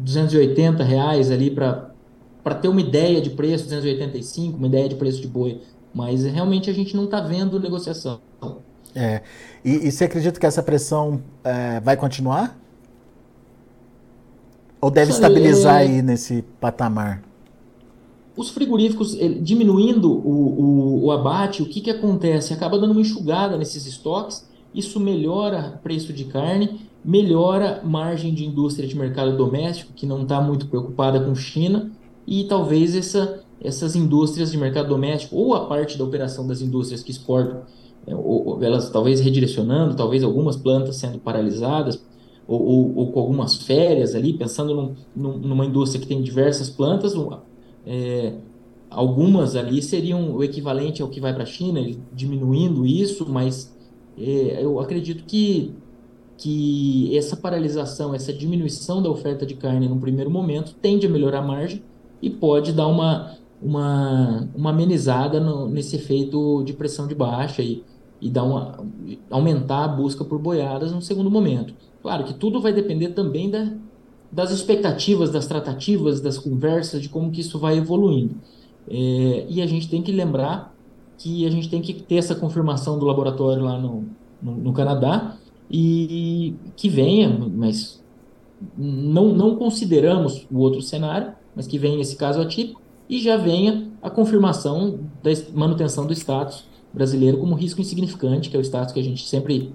280 0.00 0.82
reais 0.82 1.30
ali 1.30 1.50
para 1.50 2.54
ter 2.60 2.68
uma 2.68 2.80
ideia 2.80 3.20
de 3.20 3.30
preço, 3.30 3.64
285, 3.64 4.56
uma 4.56 4.66
ideia 4.66 4.88
de 4.88 4.94
preço 4.96 5.20
de 5.20 5.28
boi. 5.28 5.60
Mas 5.92 6.24
realmente 6.24 6.70
a 6.70 6.72
gente 6.72 6.96
não 6.96 7.04
está 7.04 7.20
vendo 7.20 7.58
negociação. 7.58 8.20
É. 8.94 9.22
E, 9.64 9.88
e 9.88 9.92
você 9.92 10.04
acredita 10.04 10.38
que 10.38 10.46
essa 10.46 10.62
pressão 10.62 11.20
é, 11.42 11.80
vai 11.80 11.96
continuar? 11.96 12.59
Ou 14.80 14.90
deve 14.90 15.12
estabilizar 15.12 15.76
aí 15.76 16.00
nesse 16.00 16.42
patamar? 16.60 17.22
Os 18.36 18.50
frigoríficos, 18.50 19.16
diminuindo 19.42 20.10
o, 20.10 21.00
o, 21.00 21.04
o 21.04 21.12
abate, 21.12 21.62
o 21.62 21.66
que, 21.66 21.80
que 21.80 21.90
acontece? 21.90 22.54
Acaba 22.54 22.78
dando 22.78 22.92
uma 22.92 23.00
enxugada 23.00 23.58
nesses 23.58 23.86
estoques, 23.86 24.48
isso 24.74 24.98
melhora 24.98 25.74
o 25.76 25.82
preço 25.82 26.12
de 26.12 26.24
carne, 26.24 26.80
melhora 27.04 27.82
margem 27.84 28.32
de 28.32 28.46
indústria 28.46 28.88
de 28.88 28.96
mercado 28.96 29.36
doméstico, 29.36 29.92
que 29.92 30.06
não 30.06 30.22
está 30.22 30.40
muito 30.40 30.66
preocupada 30.68 31.20
com 31.20 31.34
China, 31.34 31.90
e 32.26 32.44
talvez 32.44 32.94
essa, 32.94 33.42
essas 33.60 33.96
indústrias 33.96 34.50
de 34.50 34.56
mercado 34.56 34.88
doméstico, 34.88 35.36
ou 35.36 35.54
a 35.54 35.66
parte 35.66 35.98
da 35.98 36.04
operação 36.04 36.46
das 36.46 36.62
indústrias 36.62 37.02
que 37.02 37.10
exportam, 37.10 37.62
é, 38.06 38.14
ou, 38.14 38.62
elas 38.62 38.88
talvez 38.90 39.20
redirecionando, 39.20 39.94
talvez 39.94 40.22
algumas 40.22 40.56
plantas 40.56 40.96
sendo 40.96 41.18
paralisadas, 41.18 42.02
ou, 42.50 42.60
ou, 42.60 42.96
ou 42.96 43.12
com 43.12 43.20
algumas 43.20 43.54
férias 43.54 44.12
ali, 44.16 44.32
pensando 44.32 44.74
num, 44.74 44.94
num, 45.14 45.38
numa 45.38 45.64
indústria 45.64 46.00
que 46.00 46.08
tem 46.08 46.20
diversas 46.20 46.68
plantas, 46.68 47.14
é, 47.86 48.34
algumas 48.90 49.54
ali 49.54 49.80
seriam 49.80 50.34
o 50.34 50.42
equivalente 50.42 51.00
ao 51.00 51.08
que 51.08 51.20
vai 51.20 51.32
para 51.32 51.44
a 51.44 51.46
China, 51.46 51.80
diminuindo 52.12 52.84
isso, 52.84 53.24
mas 53.28 53.72
é, 54.18 54.64
eu 54.64 54.80
acredito 54.80 55.22
que, 55.22 55.72
que 56.36 57.16
essa 57.16 57.36
paralisação, 57.36 58.12
essa 58.12 58.32
diminuição 58.32 59.00
da 59.00 59.08
oferta 59.08 59.46
de 59.46 59.54
carne 59.54 59.88
no 59.88 60.00
primeiro 60.00 60.28
momento 60.28 60.74
tende 60.74 61.06
a 61.06 61.08
melhorar 61.08 61.38
a 61.38 61.42
margem 61.42 61.84
e 62.20 62.28
pode 62.28 62.72
dar 62.72 62.88
uma, 62.88 63.36
uma, 63.62 64.48
uma 64.56 64.70
amenizada 64.70 65.38
no, 65.38 65.68
nesse 65.68 65.94
efeito 65.94 66.64
de 66.64 66.72
pressão 66.72 67.06
de 67.06 67.14
baixa 67.14 67.62
e, 67.62 67.84
e 68.20 68.28
dar 68.28 68.42
uma, 68.42 68.84
aumentar 69.30 69.84
a 69.84 69.88
busca 69.88 70.24
por 70.24 70.40
boiadas 70.40 70.90
no 70.90 71.00
segundo 71.00 71.30
momento. 71.30 71.72
Claro 72.02 72.24
que 72.24 72.34
tudo 72.34 72.60
vai 72.60 72.72
depender 72.72 73.10
também 73.10 73.50
da, 73.50 73.72
das 74.30 74.50
expectativas, 74.50 75.30
das 75.30 75.46
tratativas, 75.46 76.20
das 76.20 76.38
conversas, 76.38 77.02
de 77.02 77.08
como 77.08 77.30
que 77.30 77.40
isso 77.40 77.58
vai 77.58 77.76
evoluindo. 77.76 78.34
É, 78.88 79.46
e 79.48 79.60
a 79.60 79.66
gente 79.66 79.88
tem 79.88 80.02
que 80.02 80.12
lembrar 80.12 80.74
que 81.18 81.46
a 81.46 81.50
gente 81.50 81.68
tem 81.68 81.82
que 81.82 81.92
ter 81.92 82.16
essa 82.16 82.34
confirmação 82.34 82.98
do 82.98 83.04
laboratório 83.04 83.62
lá 83.62 83.78
no, 83.78 84.06
no, 84.42 84.56
no 84.56 84.72
Canadá 84.72 85.36
e 85.70 86.54
que 86.76 86.88
venha, 86.88 87.28
mas 87.28 88.02
não, 88.76 89.28
não 89.34 89.56
consideramos 89.56 90.46
o 90.50 90.58
outro 90.58 90.80
cenário, 90.80 91.32
mas 91.54 91.66
que 91.66 91.78
venha 91.78 92.00
esse 92.00 92.16
caso 92.16 92.40
atípico 92.40 92.80
e 93.08 93.20
já 93.20 93.36
venha 93.36 93.88
a 94.02 94.08
confirmação 94.08 95.00
da 95.22 95.30
manutenção 95.52 96.06
do 96.06 96.12
status 96.12 96.64
brasileiro 96.92 97.38
como 97.38 97.54
risco 97.54 97.80
insignificante, 97.80 98.48
que 98.48 98.56
é 98.56 98.58
o 98.58 98.62
status 98.62 98.92
que 98.92 99.00
a 99.00 99.04
gente 99.04 99.28
sempre 99.28 99.72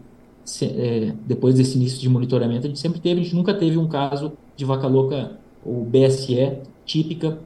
é, 0.62 1.14
depois 1.26 1.56
desse 1.56 1.78
início 1.78 2.00
de 2.00 2.08
monitoramento, 2.08 2.66
a 2.66 2.70
gente 2.70 2.80
sempre 2.80 3.00
teve, 3.00 3.22
a 3.22 3.24
gente 3.24 3.36
nunca 3.36 3.54
teve 3.54 3.78
um 3.78 3.88
caso 3.88 4.34
de 4.56 4.64
vaca 4.64 4.88
louca 4.88 5.40
ou 5.66 5.84
BSE 5.84 6.60
típica 6.86 7.40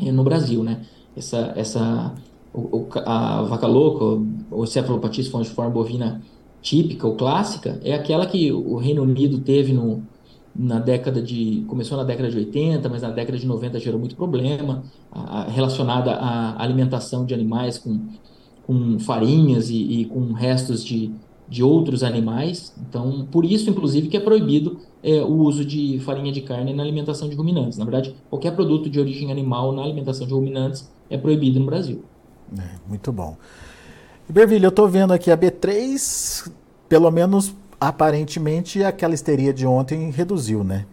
é, 0.00 0.12
no 0.12 0.22
Brasil, 0.22 0.62
né? 0.62 0.86
Essa, 1.16 1.52
essa 1.56 2.14
o, 2.54 2.86
a 3.04 3.42
vaca 3.42 3.66
louca 3.66 4.22
ou 4.50 4.66
cefalopatia 4.66 5.22
espongiforme 5.22 5.72
bovina 5.72 6.22
típica 6.62 7.06
ou 7.06 7.14
clássica 7.14 7.80
é 7.82 7.94
aquela 7.94 8.26
que 8.26 8.52
o 8.52 8.76
Reino 8.76 9.02
Unido 9.02 9.38
teve 9.40 9.72
no, 9.72 10.02
na 10.54 10.78
década 10.78 11.22
de 11.22 11.64
começou 11.68 11.96
na 11.96 12.04
década 12.04 12.30
de 12.30 12.36
80, 12.36 12.88
mas 12.88 13.02
na 13.02 13.10
década 13.10 13.38
de 13.38 13.46
90 13.46 13.78
gerou 13.78 13.98
muito 13.98 14.16
problema 14.16 14.82
a, 15.10 15.42
a, 15.42 15.44
relacionada 15.48 16.12
à 16.12 16.62
alimentação 16.62 17.24
de 17.24 17.34
animais 17.34 17.78
com, 17.78 18.00
com 18.66 18.98
farinhas 18.98 19.70
e, 19.70 19.76
e 19.76 20.04
com 20.06 20.32
restos 20.32 20.84
de 20.84 21.12
de 21.48 21.62
outros 21.62 22.02
animais. 22.02 22.74
Então, 22.88 23.26
por 23.30 23.44
isso, 23.44 23.70
inclusive, 23.70 24.08
que 24.08 24.16
é 24.16 24.20
proibido 24.20 24.78
é, 25.02 25.22
o 25.22 25.32
uso 25.32 25.64
de 25.64 25.98
farinha 26.00 26.30
de 26.30 26.42
carne 26.42 26.74
na 26.74 26.82
alimentação 26.82 27.28
de 27.28 27.34
ruminantes. 27.34 27.78
Na 27.78 27.84
verdade, 27.84 28.14
qualquer 28.28 28.54
produto 28.54 28.90
de 28.90 29.00
origem 29.00 29.30
animal 29.30 29.72
na 29.72 29.82
alimentação 29.82 30.26
de 30.26 30.32
ruminantes 30.32 30.90
é 31.08 31.16
proibido 31.16 31.58
no 31.58 31.66
Brasil. 31.66 32.04
É, 32.56 32.68
muito 32.86 33.12
bom. 33.12 33.36
Iberville, 34.28 34.64
eu 34.64 34.70
estou 34.70 34.88
vendo 34.88 35.12
aqui 35.12 35.30
a 35.30 35.38
B3, 35.38 36.52
pelo 36.88 37.10
menos 37.10 37.54
aparentemente 37.80 38.82
aquela 38.82 39.14
histeria 39.14 39.52
de 39.54 39.66
ontem 39.66 40.10
reduziu, 40.10 40.62
né? 40.62 40.84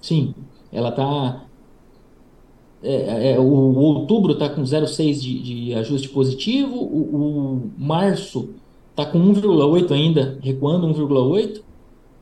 Sim, 0.00 0.34
ela 0.70 0.90
está 0.90 1.42
é, 2.82 3.32
é, 3.32 3.38
o, 3.38 3.44
o, 3.44 3.78
outubro 3.78 4.32
está 4.32 4.48
com 4.48 4.62
0,6 4.62 5.20
de, 5.20 5.42
de, 5.42 5.74
ajuste 5.74 6.08
positivo, 6.08 6.74
o, 6.74 7.16
o 7.16 7.70
março 7.78 8.50
está 8.92 9.06
com 9.06 9.18
1,8 9.20 9.92
ainda, 9.92 10.38
recuando 10.42 10.86
1,8, 10.88 11.62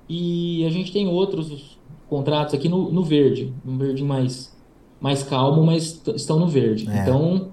e 0.09 0.65
a 0.67 0.71
gente 0.71 0.93
tem 0.93 1.09
outros 1.09 1.81
contratos 2.09 2.55
aqui 2.55 2.69
no, 2.69 2.93
no 2.93 3.05
verde, 3.05 3.55
um 3.65 3.79
verde 3.79 4.05
mais, 4.05 4.57
mais 5.01 5.23
calmo, 5.23 5.65
mas 5.65 6.03
estão 6.17 6.39
no 6.41 6.49
verde. 6.49 6.89
É. 6.91 6.97
Então, 6.97 7.53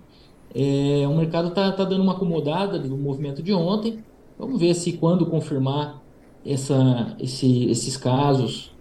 É, 0.53 1.08
o 1.08 1.15
mercado 1.15 1.49
está 1.49 1.71
tá 1.73 1.86
dando 1.86 2.03
uma 2.03 2.13
acomodada 2.13 2.80
no 2.80 2.97
movimento 2.97 3.43
de 3.43 3.53
ontem. 3.53 4.03
Vamos 4.38 4.60
ver 4.60 4.73
se 4.75 4.93
quando 4.97 5.25
confirmar 5.27 6.03
essa, 6.45 7.15
esse, 7.19 7.65
esses 7.69 7.97
casos, 7.97 8.75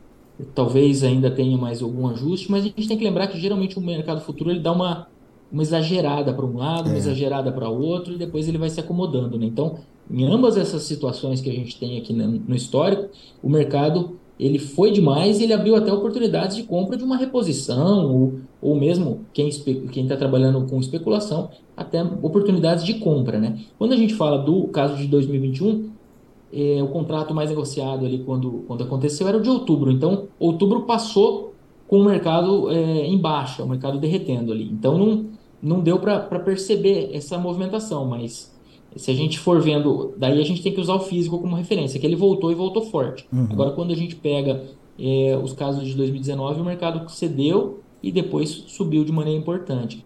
talvez 0.55 1.03
ainda 1.05 1.31
tenha 1.31 1.59
mais 1.59 1.83
algum 1.83 2.07
ajuste, 2.09 2.51
mas 2.51 2.65
a 2.65 2.69
gente 2.69 2.89
tem 2.89 2.99
que 2.99 3.05
lembrar 3.05 3.29
que 3.29 3.39
geralmente 3.41 3.79
o 3.79 3.83
mercado 3.83 4.21
futuro 4.23 4.51
ele 4.51 4.61
dá 4.61 4.73
uma, 4.73 5.09
uma 5.51 5.63
exagerada 5.63 6.35
para 6.35 6.47
um 6.47 6.57
lado, 6.57 6.89
é. 6.89 6.93
uma 6.93 6.99
exagerada 6.99 7.53
para 7.53 7.69
o 7.71 7.79
outro, 7.81 8.15
e 8.15 8.19
depois 8.19 8.49
ele 8.49 8.59
vai 8.59 8.71
se 8.71 8.81
acomodando. 8.81 9.39
Né? 9.39 9.47
Então, 9.47 9.81
em 10.11 10.25
ambas 10.25 10.57
essas 10.57 10.83
situações 10.83 11.41
que 11.41 11.51
a 11.51 11.53
gente 11.53 11.79
tem 11.79 11.99
aqui 11.99 12.13
no 12.13 12.55
histórico, 12.55 13.09
o 13.43 13.49
mercado 13.49 14.19
ele 14.39 14.59
foi 14.59 14.91
demais 14.91 15.41
e 15.41 15.45
ele 15.45 15.53
abriu 15.53 15.75
até 15.75 15.93
oportunidades 15.93 16.57
de 16.57 16.63
compra 16.65 16.97
de 16.97 17.03
uma 17.03 17.17
reposição, 17.17 18.13
ou, 18.13 18.35
ou 18.61 18.77
mesmo 18.77 19.25
quem 19.33 19.49
está 19.49 20.17
trabalhando 20.17 20.67
com 20.69 20.79
especulação, 20.79 21.51
até 21.77 22.03
oportunidades 22.03 22.85
de 22.85 22.95
compra. 22.95 23.39
Né? 23.39 23.59
Quando 23.79 23.93
a 23.93 23.97
gente 23.97 24.15
fala 24.15 24.39
do 24.39 24.69
caso 24.69 24.97
de 24.97 25.07
2021, 25.07 25.91
é, 26.53 26.83
o 26.83 26.89
contrato 26.89 27.35
mais 27.35 27.51
negociado 27.51 28.05
ali 28.05 28.19
quando, 28.19 28.65
quando 28.67 28.85
aconteceu 28.85 29.27
era 29.27 29.39
o 29.39 29.43
de 29.43 29.49
outubro. 29.49 29.91
Então, 29.91 30.29
outubro 30.39 30.83
passou 30.83 31.55
com 31.89 32.01
o 32.01 32.05
mercado 32.05 32.71
é, 32.71 33.07
em 33.07 33.19
baixa, 33.19 33.65
o 33.65 33.69
mercado 33.69 33.99
derretendo 33.99 34.53
ali. 34.53 34.65
Então, 34.65 34.99
não, 34.99 35.27
não 35.63 35.81
deu 35.81 35.99
para 35.99 36.21
perceber 36.41 37.11
essa 37.13 37.39
movimentação, 37.39 38.05
mas 38.07 38.56
se 38.97 39.11
a 39.11 39.15
gente 39.15 39.39
for 39.39 39.61
vendo, 39.61 40.15
daí 40.17 40.41
a 40.41 40.45
gente 40.45 40.63
tem 40.63 40.73
que 40.73 40.81
usar 40.81 40.95
o 40.95 41.01
físico 41.01 41.39
como 41.39 41.55
referência, 41.57 41.99
que 42.01 42.07
ele 42.07 42.17
voltou 42.17 42.51
e 42.51 42.55
voltou 42.55 42.83
forte. 42.83 43.27
Uhum. 43.33 43.49
Agora, 43.51 43.71
quando 43.73 43.93
a 43.93 43.97
gente 43.97 44.17
pega 44.17 44.65
é, 44.99 45.39
os 45.43 45.53
casos 45.53 45.87
de 45.87 45.95
2019, 45.95 46.61
o 46.61 46.65
mercado 46.65 47.09
cedeu 47.11 47.81
e 48.03 48.11
depois 48.11 48.65
subiu 48.69 49.05
de 49.05 49.13
maneira 49.13 49.39
importante. 49.39 50.05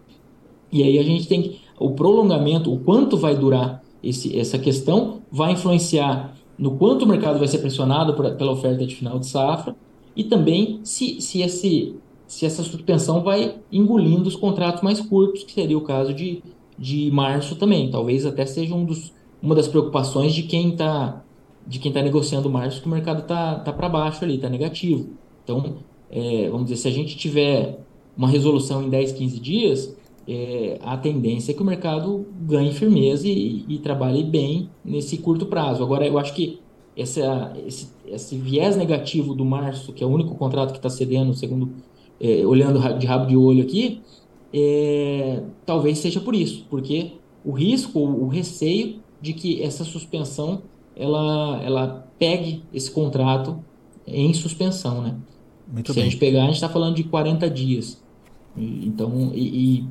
E 0.72 0.82
aí 0.82 0.98
a 0.98 1.02
gente 1.02 1.26
tem 1.26 1.42
que, 1.42 1.60
o 1.78 1.90
prolongamento, 1.90 2.72
o 2.72 2.78
quanto 2.80 3.16
vai 3.16 3.34
durar 3.34 3.82
esse, 4.02 4.38
essa 4.38 4.58
questão, 4.58 5.22
vai 5.30 5.52
influenciar 5.52 6.36
no 6.58 6.72
quanto 6.72 7.04
o 7.04 7.08
mercado 7.08 7.38
vai 7.38 7.48
ser 7.48 7.58
pressionado 7.58 8.14
por, 8.14 8.30
pela 8.36 8.52
oferta 8.52 8.86
de 8.86 8.94
final 8.94 9.18
de 9.18 9.26
safra 9.26 9.74
e 10.14 10.24
também 10.24 10.80
se, 10.82 11.20
se, 11.20 11.40
esse, 11.40 11.96
se 12.26 12.44
essa 12.44 12.62
suspensão 12.62 13.22
vai 13.22 13.56
engolindo 13.72 14.28
os 14.28 14.36
contratos 14.36 14.82
mais 14.82 15.00
curtos, 15.00 15.42
que 15.42 15.52
seria 15.52 15.78
o 15.78 15.82
caso 15.82 16.12
de 16.12 16.42
de 16.80 17.10
março 17.10 17.56
também. 17.56 17.90
Talvez 17.90 18.24
até 18.24 18.46
seja 18.46 18.74
um 18.74 18.86
dos, 18.86 19.12
uma 19.42 19.54
das 19.54 19.68
preocupações 19.68 20.32
de 20.32 20.44
quem 20.44 20.70
está 20.70 21.22
de 21.66 21.78
quem 21.78 21.90
está 21.90 22.02
negociando 22.02 22.50
março, 22.50 22.80
que 22.80 22.88
o 22.88 22.90
mercado 22.90 23.20
está 23.20 23.56
tá, 23.56 23.64
tá 23.64 23.72
para 23.72 23.88
baixo 23.88 24.24
ali, 24.24 24.36
está 24.36 24.48
negativo. 24.48 25.10
Então, 25.44 25.76
é, 26.10 26.48
vamos 26.50 26.64
dizer, 26.64 26.76
se 26.76 26.88
a 26.88 26.90
gente 26.90 27.16
tiver 27.16 27.78
uma 28.16 28.26
resolução 28.26 28.82
em 28.82 28.88
10, 28.88 29.12
15 29.12 29.38
dias, 29.38 29.96
é, 30.26 30.78
a 30.82 30.96
tendência 30.96 31.52
é 31.52 31.54
que 31.54 31.62
o 31.62 31.64
mercado 31.64 32.26
ganhe 32.40 32.72
firmeza 32.72 33.28
e, 33.28 33.64
e, 33.68 33.78
trabalhe 33.78 34.24
bem 34.24 34.68
nesse 34.84 35.18
curto 35.18 35.46
prazo. 35.46 35.82
Agora, 35.82 36.04
eu 36.04 36.18
acho 36.18 36.34
que 36.34 36.58
essa, 36.96 37.52
esse, 37.66 37.88
esse 38.06 38.36
viés 38.36 38.76
negativo 38.76 39.34
do 39.34 39.44
março, 39.44 39.92
que 39.92 40.02
é 40.02 40.06
o 40.06 40.10
único 40.10 40.34
contrato 40.34 40.72
que 40.72 40.78
está 40.78 40.90
cedendo, 40.90 41.34
segundo 41.34 41.70
é, 42.20 42.44
olhando 42.44 42.80
de 42.98 43.06
rabo 43.06 43.26
de 43.26 43.36
olho 43.36 43.62
aqui, 43.62 44.00
é, 44.52 45.42
talvez 45.64 45.98
seja 45.98 46.20
por 46.20 46.34
isso, 46.34 46.66
porque 46.68 47.12
o 47.44 47.52
risco, 47.52 47.98
o 47.98 48.28
receio 48.28 49.00
de 49.20 49.32
que 49.32 49.62
essa 49.62 49.84
suspensão 49.84 50.62
ela, 50.96 51.60
ela 51.62 52.08
pegue 52.18 52.62
esse 52.72 52.90
contrato 52.90 53.58
em 54.06 54.32
suspensão, 54.34 55.00
né? 55.00 55.16
Muito 55.72 55.92
Se 55.92 55.94
bem. 55.94 56.02
a 56.02 56.10
gente 56.10 56.18
pegar, 56.18 56.42
a 56.42 56.46
gente 56.46 56.56
está 56.56 56.68
falando 56.68 56.96
de 56.96 57.04
40 57.04 57.48
dias. 57.48 58.02
E, 58.56 58.86
então, 58.86 59.30
e, 59.34 59.86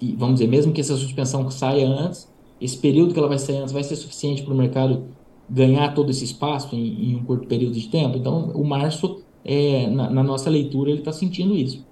e, 0.00 0.16
vamos 0.16 0.36
dizer, 0.36 0.48
mesmo 0.48 0.72
que 0.72 0.80
essa 0.80 0.96
suspensão 0.96 1.48
saia 1.50 1.86
antes, 1.86 2.28
esse 2.60 2.76
período 2.76 3.12
que 3.12 3.18
ela 3.18 3.28
vai 3.28 3.38
sair 3.38 3.58
antes 3.58 3.72
vai 3.72 3.84
ser 3.84 3.96
suficiente 3.96 4.42
para 4.42 4.52
o 4.52 4.56
mercado 4.56 5.04
ganhar 5.48 5.94
todo 5.94 6.10
esse 6.10 6.24
espaço 6.24 6.74
em, 6.74 7.10
em, 7.10 7.16
um 7.16 7.24
curto 7.24 7.46
período 7.46 7.74
de 7.74 7.88
tempo. 7.88 8.16
Então, 8.16 8.50
o 8.54 8.64
março, 8.64 9.22
é, 9.44 9.88
na, 9.88 10.10
na 10.10 10.22
nossa 10.22 10.48
leitura, 10.48 10.90
ele 10.90 11.00
está 11.00 11.12
sentindo 11.12 11.54
isso. 11.54 11.84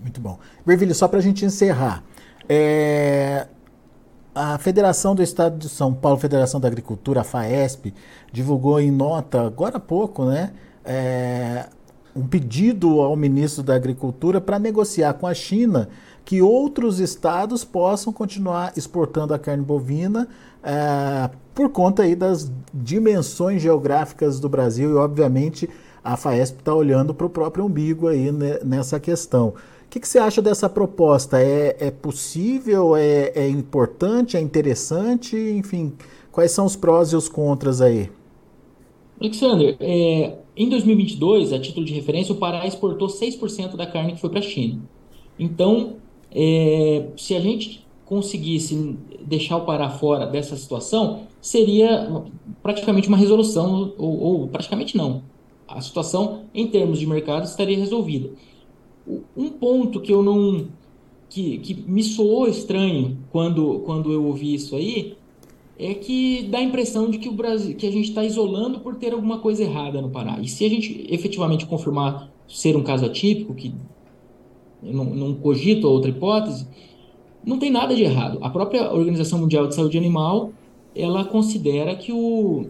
Muito 0.00 0.20
bom. 0.20 0.38
Bervilho, 0.64 0.94
só 0.94 1.06
para 1.06 1.18
a 1.18 1.22
gente 1.22 1.44
encerrar. 1.44 2.02
É... 2.48 3.46
A 4.34 4.58
Federação 4.58 5.14
do 5.14 5.22
Estado 5.22 5.58
de 5.58 5.68
São 5.68 5.92
Paulo, 5.92 6.16
Federação 6.16 6.60
da 6.60 6.68
Agricultura, 6.68 7.20
a 7.20 7.24
FAESP, 7.24 7.92
divulgou 8.32 8.80
em 8.80 8.90
nota, 8.90 9.44
agora 9.44 9.76
há 9.76 9.80
pouco, 9.80 10.24
né, 10.24 10.52
é... 10.84 11.66
um 12.14 12.26
pedido 12.26 13.00
ao 13.00 13.16
ministro 13.16 13.62
da 13.62 13.74
Agricultura 13.74 14.40
para 14.40 14.58
negociar 14.58 15.14
com 15.14 15.26
a 15.26 15.34
China 15.34 15.88
que 16.24 16.40
outros 16.40 17.00
estados 17.00 17.64
possam 17.64 18.12
continuar 18.12 18.72
exportando 18.76 19.34
a 19.34 19.38
carne 19.38 19.64
bovina 19.64 20.28
é... 20.62 21.28
por 21.52 21.70
conta 21.70 22.04
aí 22.04 22.14
das 22.14 22.50
dimensões 22.72 23.60
geográficas 23.60 24.38
do 24.38 24.48
Brasil 24.48 24.90
e, 24.90 24.94
obviamente, 24.94 25.68
a 26.02 26.16
FAESP 26.16 26.58
está 26.58 26.74
olhando 26.74 27.12
para 27.12 27.26
o 27.26 27.30
próprio 27.30 27.64
umbigo 27.64 28.08
aí 28.08 28.32
né, 28.32 28.58
nessa 28.64 28.98
questão. 28.98 29.54
Que, 29.90 29.98
que, 29.98 30.06
você 30.06 30.20
acha 30.20 30.40
dessa 30.40 30.68
proposta? 30.68 31.42
É, 31.42 31.76
é 31.80 31.90
possível? 31.90 32.94
É, 32.94 33.32
é, 33.34 33.48
importante? 33.48 34.36
É 34.36 34.40
interessante? 34.40 35.36
Enfim, 35.36 35.92
quais 36.30 36.52
são 36.52 36.64
os 36.64 36.76
prós 36.76 37.12
e 37.12 37.16
os 37.16 37.28
contras 37.28 37.80
aí? 37.80 38.08
Alexander, 39.20 39.76
é, 39.80 40.38
em 40.56 40.68
2022, 40.68 41.52
a 41.52 41.58
título 41.58 41.84
de 41.84 41.92
referência, 41.92 42.32
o 42.32 42.38
Pará 42.38 42.66
exportou 42.66 43.08
6% 43.08 43.76
da 43.76 43.84
carne 43.84 44.12
que 44.12 44.20
foi 44.20 44.30
para 44.30 44.38
a 44.38 44.42
China. 44.42 44.80
Então, 45.36 45.96
é, 46.30 47.08
se 47.16 47.34
a 47.34 47.40
gente 47.40 47.84
conseguisse 48.04 48.96
deixar 49.20 49.56
o 49.56 49.64
Pará 49.64 49.90
fora 49.90 50.24
dessa 50.24 50.56
situação, 50.56 51.22
seria 51.40 52.24
praticamente 52.62 53.08
uma 53.08 53.16
resolução, 53.16 53.92
ou, 53.98 54.20
ou 54.20 54.48
praticamente 54.48 54.96
não. 54.96 55.22
A 55.66 55.80
situação, 55.80 56.42
em 56.54 56.66
termos 56.66 56.98
de 56.98 57.06
mercado, 57.06 57.44
estaria 57.44 57.76
resolvida. 57.76 58.30
Um 59.36 59.50
ponto 59.50 60.00
que 60.00 60.12
eu 60.12 60.22
não. 60.22 60.66
que, 61.28 61.58
que 61.58 61.74
me 61.74 62.02
soou 62.02 62.48
estranho 62.48 63.18
quando, 63.30 63.80
quando 63.80 64.12
eu 64.12 64.24
ouvi 64.24 64.54
isso 64.54 64.76
aí 64.76 65.16
é 65.78 65.94
que 65.94 66.42
dá 66.50 66.58
a 66.58 66.62
impressão 66.62 67.10
de 67.10 67.18
que 67.18 67.28
o 67.28 67.32
Brasil 67.32 67.74
que 67.74 67.86
a 67.86 67.90
gente 67.90 68.10
está 68.10 68.22
isolando 68.22 68.80
por 68.80 68.96
ter 68.96 69.14
alguma 69.14 69.38
coisa 69.38 69.62
errada 69.62 70.02
no 70.02 70.10
Pará. 70.10 70.38
E 70.38 70.46
se 70.46 70.64
a 70.64 70.68
gente 70.68 71.06
efetivamente 71.08 71.64
confirmar 71.64 72.30
ser 72.46 72.76
um 72.76 72.82
caso 72.82 73.06
atípico, 73.06 73.54
que 73.54 73.72
eu 74.82 74.92
não, 74.92 75.04
não 75.06 75.34
cogito 75.34 75.88
outra 75.88 76.10
hipótese, 76.10 76.66
não 77.42 77.58
tem 77.58 77.70
nada 77.70 77.94
de 77.94 78.02
errado. 78.02 78.38
A 78.42 78.50
própria 78.50 78.92
Organização 78.92 79.38
Mundial 79.38 79.66
de 79.66 79.74
Saúde 79.74 79.96
Animal 79.96 80.52
ela 80.94 81.24
considera 81.24 81.94
que 81.94 82.12
o, 82.12 82.66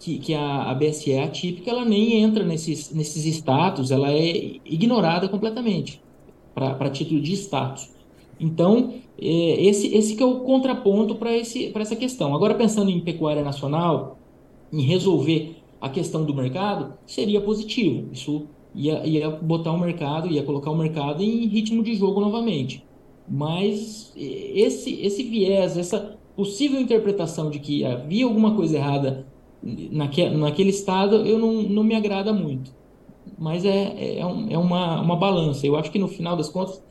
que, 0.00 0.18
que 0.18 0.34
a, 0.34 0.70
a 0.70 0.74
BSE 0.74 1.12
é 1.12 1.22
atípica, 1.22 1.70
ela 1.70 1.84
nem 1.84 2.22
entra 2.22 2.42
nesses, 2.42 2.92
nesses 2.92 3.26
status, 3.26 3.90
ela 3.90 4.10
é 4.10 4.56
ignorada 4.64 5.28
completamente 5.28 6.02
para 6.54 6.90
título 6.90 7.20
de 7.20 7.34
status. 7.34 7.90
Então, 8.40 8.94
é, 9.20 9.62
esse, 9.62 9.94
esse 9.94 10.16
que 10.16 10.22
é 10.22 10.26
o 10.26 10.40
contraponto 10.40 11.14
para 11.14 11.30
essa 11.36 11.94
questão. 11.94 12.34
Agora, 12.34 12.54
pensando 12.54 12.90
em 12.90 13.00
pecuária 13.00 13.44
nacional, 13.44 14.18
em 14.72 14.80
resolver 14.80 15.56
a 15.78 15.90
questão 15.90 16.24
do 16.24 16.34
mercado, 16.34 16.94
seria 17.06 17.40
positivo. 17.40 18.08
Isso 18.10 18.46
ia, 18.74 19.06
ia 19.06 19.30
botar 19.30 19.72
o 19.72 19.78
mercado, 19.78 20.28
ia 20.28 20.42
colocar 20.42 20.70
o 20.70 20.76
mercado 20.76 21.22
em 21.22 21.46
ritmo 21.46 21.82
de 21.82 21.94
jogo 21.94 22.20
novamente. 22.20 22.82
Mas 23.28 24.12
esse, 24.16 25.00
esse 25.02 25.22
viés, 25.22 25.76
essa 25.76 26.18
possível 26.34 26.80
interpretação 26.80 27.50
de 27.50 27.58
que 27.58 27.84
havia 27.84 28.24
alguma 28.24 28.56
coisa 28.56 28.78
errada 28.78 29.26
naque, 29.62 30.28
naquele 30.30 30.70
estado 30.70 31.16
eu 31.26 31.38
não, 31.38 31.62
não 31.62 31.84
me 31.84 31.94
agrada 31.94 32.32
muito. 32.32 32.72
Mas 33.38 33.64
é, 33.64 34.18
é, 34.18 34.26
um, 34.26 34.50
é 34.50 34.58
uma, 34.58 35.00
uma 35.00 35.16
balança. 35.16 35.66
Eu 35.66 35.76
acho 35.76 35.90
que 35.90 35.98
no 35.98 36.08
final 36.08 36.36
das 36.36 36.48
contas 36.48 36.82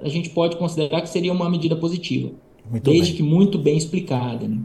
a 0.00 0.08
gente 0.08 0.30
pode 0.30 0.56
considerar 0.56 1.00
que 1.00 1.08
seria 1.08 1.32
uma 1.32 1.48
medida 1.48 1.76
positiva. 1.76 2.32
Muito 2.68 2.84
desde 2.84 3.12
bem. 3.12 3.16
que 3.16 3.22
muito 3.22 3.58
bem 3.58 3.76
explicada. 3.76 4.46
Né? 4.46 4.58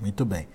Muito 0.00 0.24
bem. 0.24 0.46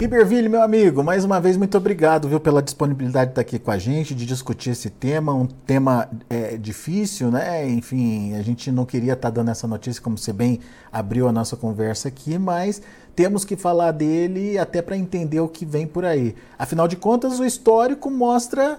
Iberville, 0.00 0.48
meu 0.48 0.62
amigo, 0.62 1.02
mais 1.02 1.24
uma 1.24 1.40
vez 1.40 1.56
muito 1.56 1.76
obrigado 1.76 2.28
viu, 2.28 2.38
pela 2.38 2.62
disponibilidade 2.62 3.26
de 3.26 3.32
estar 3.32 3.40
aqui 3.40 3.58
com 3.58 3.72
a 3.72 3.78
gente, 3.78 4.14
de 4.14 4.24
discutir 4.24 4.70
esse 4.70 4.88
tema, 4.90 5.34
um 5.34 5.44
tema 5.44 6.08
é, 6.30 6.56
difícil, 6.56 7.32
né? 7.32 7.68
Enfim, 7.68 8.32
a 8.34 8.42
gente 8.42 8.70
não 8.70 8.86
queria 8.86 9.14
estar 9.14 9.30
dando 9.30 9.50
essa 9.50 9.66
notícia, 9.66 10.00
como 10.00 10.16
você 10.16 10.32
bem 10.32 10.60
abriu 10.92 11.26
a 11.26 11.32
nossa 11.32 11.56
conversa 11.56 12.06
aqui, 12.06 12.38
mas 12.38 12.80
temos 13.18 13.44
que 13.44 13.56
falar 13.56 13.90
dele 13.90 14.56
até 14.58 14.80
para 14.80 14.96
entender 14.96 15.40
o 15.40 15.48
que 15.48 15.66
vem 15.66 15.88
por 15.88 16.04
aí. 16.04 16.36
Afinal 16.56 16.86
de 16.86 16.94
contas, 16.94 17.40
o 17.40 17.44
histórico 17.44 18.08
mostra 18.08 18.78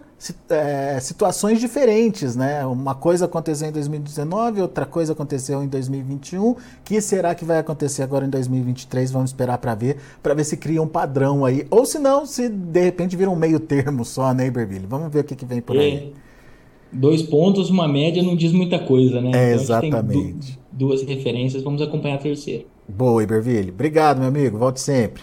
é, 0.49 0.97
situações 1.01 1.59
diferentes, 1.59 2.37
né? 2.37 2.65
Uma 2.65 2.95
coisa 2.95 3.25
aconteceu 3.25 3.67
em 3.67 3.73
2019, 3.73 4.61
outra 4.61 4.85
coisa 4.85 5.11
aconteceu 5.11 5.61
em 5.61 5.67
2021. 5.67 6.51
O 6.51 6.57
que 6.85 7.01
será 7.01 7.35
que 7.35 7.43
vai 7.43 7.59
acontecer 7.59 8.01
agora 8.01 8.25
em 8.25 8.29
2023? 8.29 9.11
Vamos 9.11 9.31
esperar 9.31 9.57
para 9.57 9.75
ver, 9.75 9.97
para 10.23 10.33
ver 10.33 10.45
se 10.45 10.55
cria 10.55 10.81
um 10.81 10.87
padrão 10.87 11.43
aí, 11.43 11.67
ou 11.69 11.85
se 11.85 11.99
não, 11.99 12.25
se 12.25 12.47
de 12.47 12.81
repente 12.81 13.17
vira 13.17 13.29
um 13.29 13.35
meio 13.35 13.59
termo 13.59 14.05
só, 14.05 14.33
né, 14.33 14.47
Iberville? 14.47 14.85
Vamos 14.87 15.11
ver 15.11 15.19
o 15.19 15.23
que, 15.25 15.35
que 15.35 15.45
vem 15.45 15.59
por 15.59 15.77
aí. 15.77 15.95
É, 15.95 16.07
dois 16.93 17.21
pontos, 17.21 17.69
uma 17.69 17.89
média 17.89 18.23
não 18.23 18.37
diz 18.37 18.53
muita 18.53 18.79
coisa, 18.79 19.19
né? 19.19 19.31
É, 19.33 19.51
então, 19.51 19.61
exatamente 19.61 20.57
duas 20.71 21.01
referências, 21.01 21.61
vamos 21.61 21.81
acompanhar 21.81 22.15
a 22.15 22.19
terceira. 22.19 22.63
Boa, 22.89 23.21
Iberville. 23.21 23.69
Obrigado, 23.69 24.17
meu 24.17 24.27
amigo. 24.27 24.57
Volte 24.57 24.81
sempre. 24.81 25.21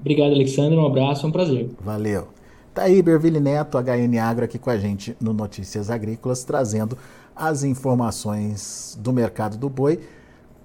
Obrigado, 0.00 0.32
Alexandre. 0.32 0.76
Um 0.76 0.84
abraço, 0.84 1.24
é 1.24 1.28
um 1.28 1.32
prazer. 1.32 1.70
Valeu. 1.80 2.28
Tá 2.74 2.82
aí, 2.82 2.98
Iberville 2.98 3.40
Neto, 3.40 3.78
HN 3.78 4.18
Agro, 4.18 4.44
aqui 4.44 4.58
com 4.58 4.68
a 4.68 4.76
gente 4.76 5.16
no 5.20 5.32
Notícias 5.32 5.88
Agrícolas, 5.88 6.44
trazendo 6.44 6.98
as 7.34 7.62
informações 7.62 8.98
do 9.00 9.12
mercado 9.12 9.56
do 9.56 9.70
boi 9.70 10.00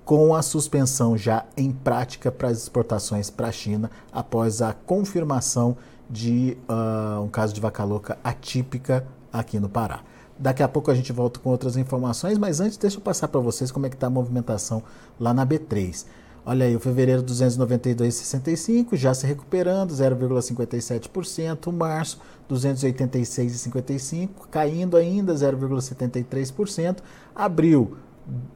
com 0.03 0.33
a 0.33 0.41
suspensão 0.41 1.15
já 1.15 1.45
em 1.55 1.71
prática 1.71 2.31
para 2.31 2.49
as 2.49 2.57
exportações 2.57 3.29
para 3.29 3.47
a 3.47 3.51
China 3.51 3.89
após 4.11 4.61
a 4.61 4.73
confirmação 4.73 5.77
de 6.09 6.57
uh, 6.67 7.21
um 7.21 7.29
caso 7.29 7.53
de 7.53 7.61
vaca 7.61 7.83
louca 7.83 8.17
atípica 8.23 9.05
aqui 9.31 9.59
no 9.59 9.69
Pará. 9.69 10.01
Daqui 10.37 10.63
a 10.63 10.67
pouco 10.67 10.89
a 10.89 10.95
gente 10.95 11.13
volta 11.13 11.39
com 11.39 11.49
outras 11.51 11.77
informações, 11.77 12.37
mas 12.37 12.59
antes 12.59 12.77
deixa 12.77 12.97
eu 12.97 13.01
passar 13.01 13.27
para 13.27 13.39
vocês 13.39 13.71
como 13.71 13.85
é 13.85 13.89
que 13.89 13.95
está 13.95 14.07
a 14.07 14.09
movimentação 14.09 14.81
lá 15.19 15.33
na 15.33 15.45
B3. 15.45 16.05
Olha 16.43 16.65
aí, 16.65 16.75
o 16.75 16.79
fevereiro 16.79 17.21
292,65 17.21 18.95
já 18.95 19.13
se 19.13 19.27
recuperando, 19.27 19.93
0,57%. 19.93 21.71
Março 21.71 22.19
286,55 22.49 24.29
caindo 24.49 24.97
ainda, 24.97 25.35
0,73%. 25.35 26.97
Abril 27.35 27.95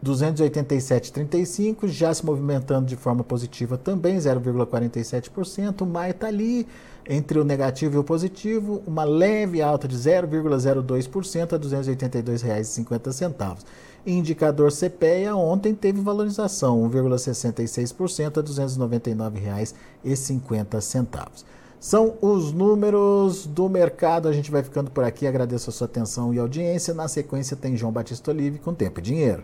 287,35 0.04 1.88
já 1.88 2.14
se 2.14 2.26
movimentando 2.26 2.88
de 2.88 2.96
forma 2.96 3.24
positiva 3.24 3.78
também, 3.78 4.18
0,47%. 4.18 5.86
Maio 5.86 6.12
está 6.12 6.28
ali 6.28 6.68
entre 7.08 7.38
o 7.40 7.44
negativo 7.44 7.96
e 7.96 8.00
o 8.00 8.04
positivo, 8.04 8.82
uma 8.88 9.04
leve 9.04 9.62
alta 9.62 9.88
de 9.88 9.96
0,02% 9.96 11.54
a 11.54 11.58
R$ 11.58 11.62
282,50. 11.62 13.58
Indicador 14.06 14.72
CPEA 14.72 15.36
ontem 15.36 15.74
teve 15.74 16.00
valorização, 16.00 16.88
1,66% 16.90 18.38
a 18.38 18.42
R$ 18.42 18.48
299,50. 18.48 21.44
São 21.80 22.16
os 22.22 22.52
números 22.52 23.46
do 23.46 23.70
mercado. 23.70 24.28
A 24.28 24.32
gente 24.32 24.52
vai 24.52 24.64
ficando 24.64 24.90
por 24.90 25.04
aqui. 25.04 25.28
Agradeço 25.28 25.70
a 25.70 25.74
sua 25.74 25.86
atenção 25.86 26.34
e 26.34 26.40
audiência. 26.40 26.94
Na 26.94 27.08
sequência 27.08 27.56
tem 27.56 27.78
João 27.78 27.92
Batista 27.92 28.32
Olive 28.32 28.60
com 28.60 28.74
Tempo 28.74 29.00
e 29.00 29.04
Dinheiro. 29.04 29.44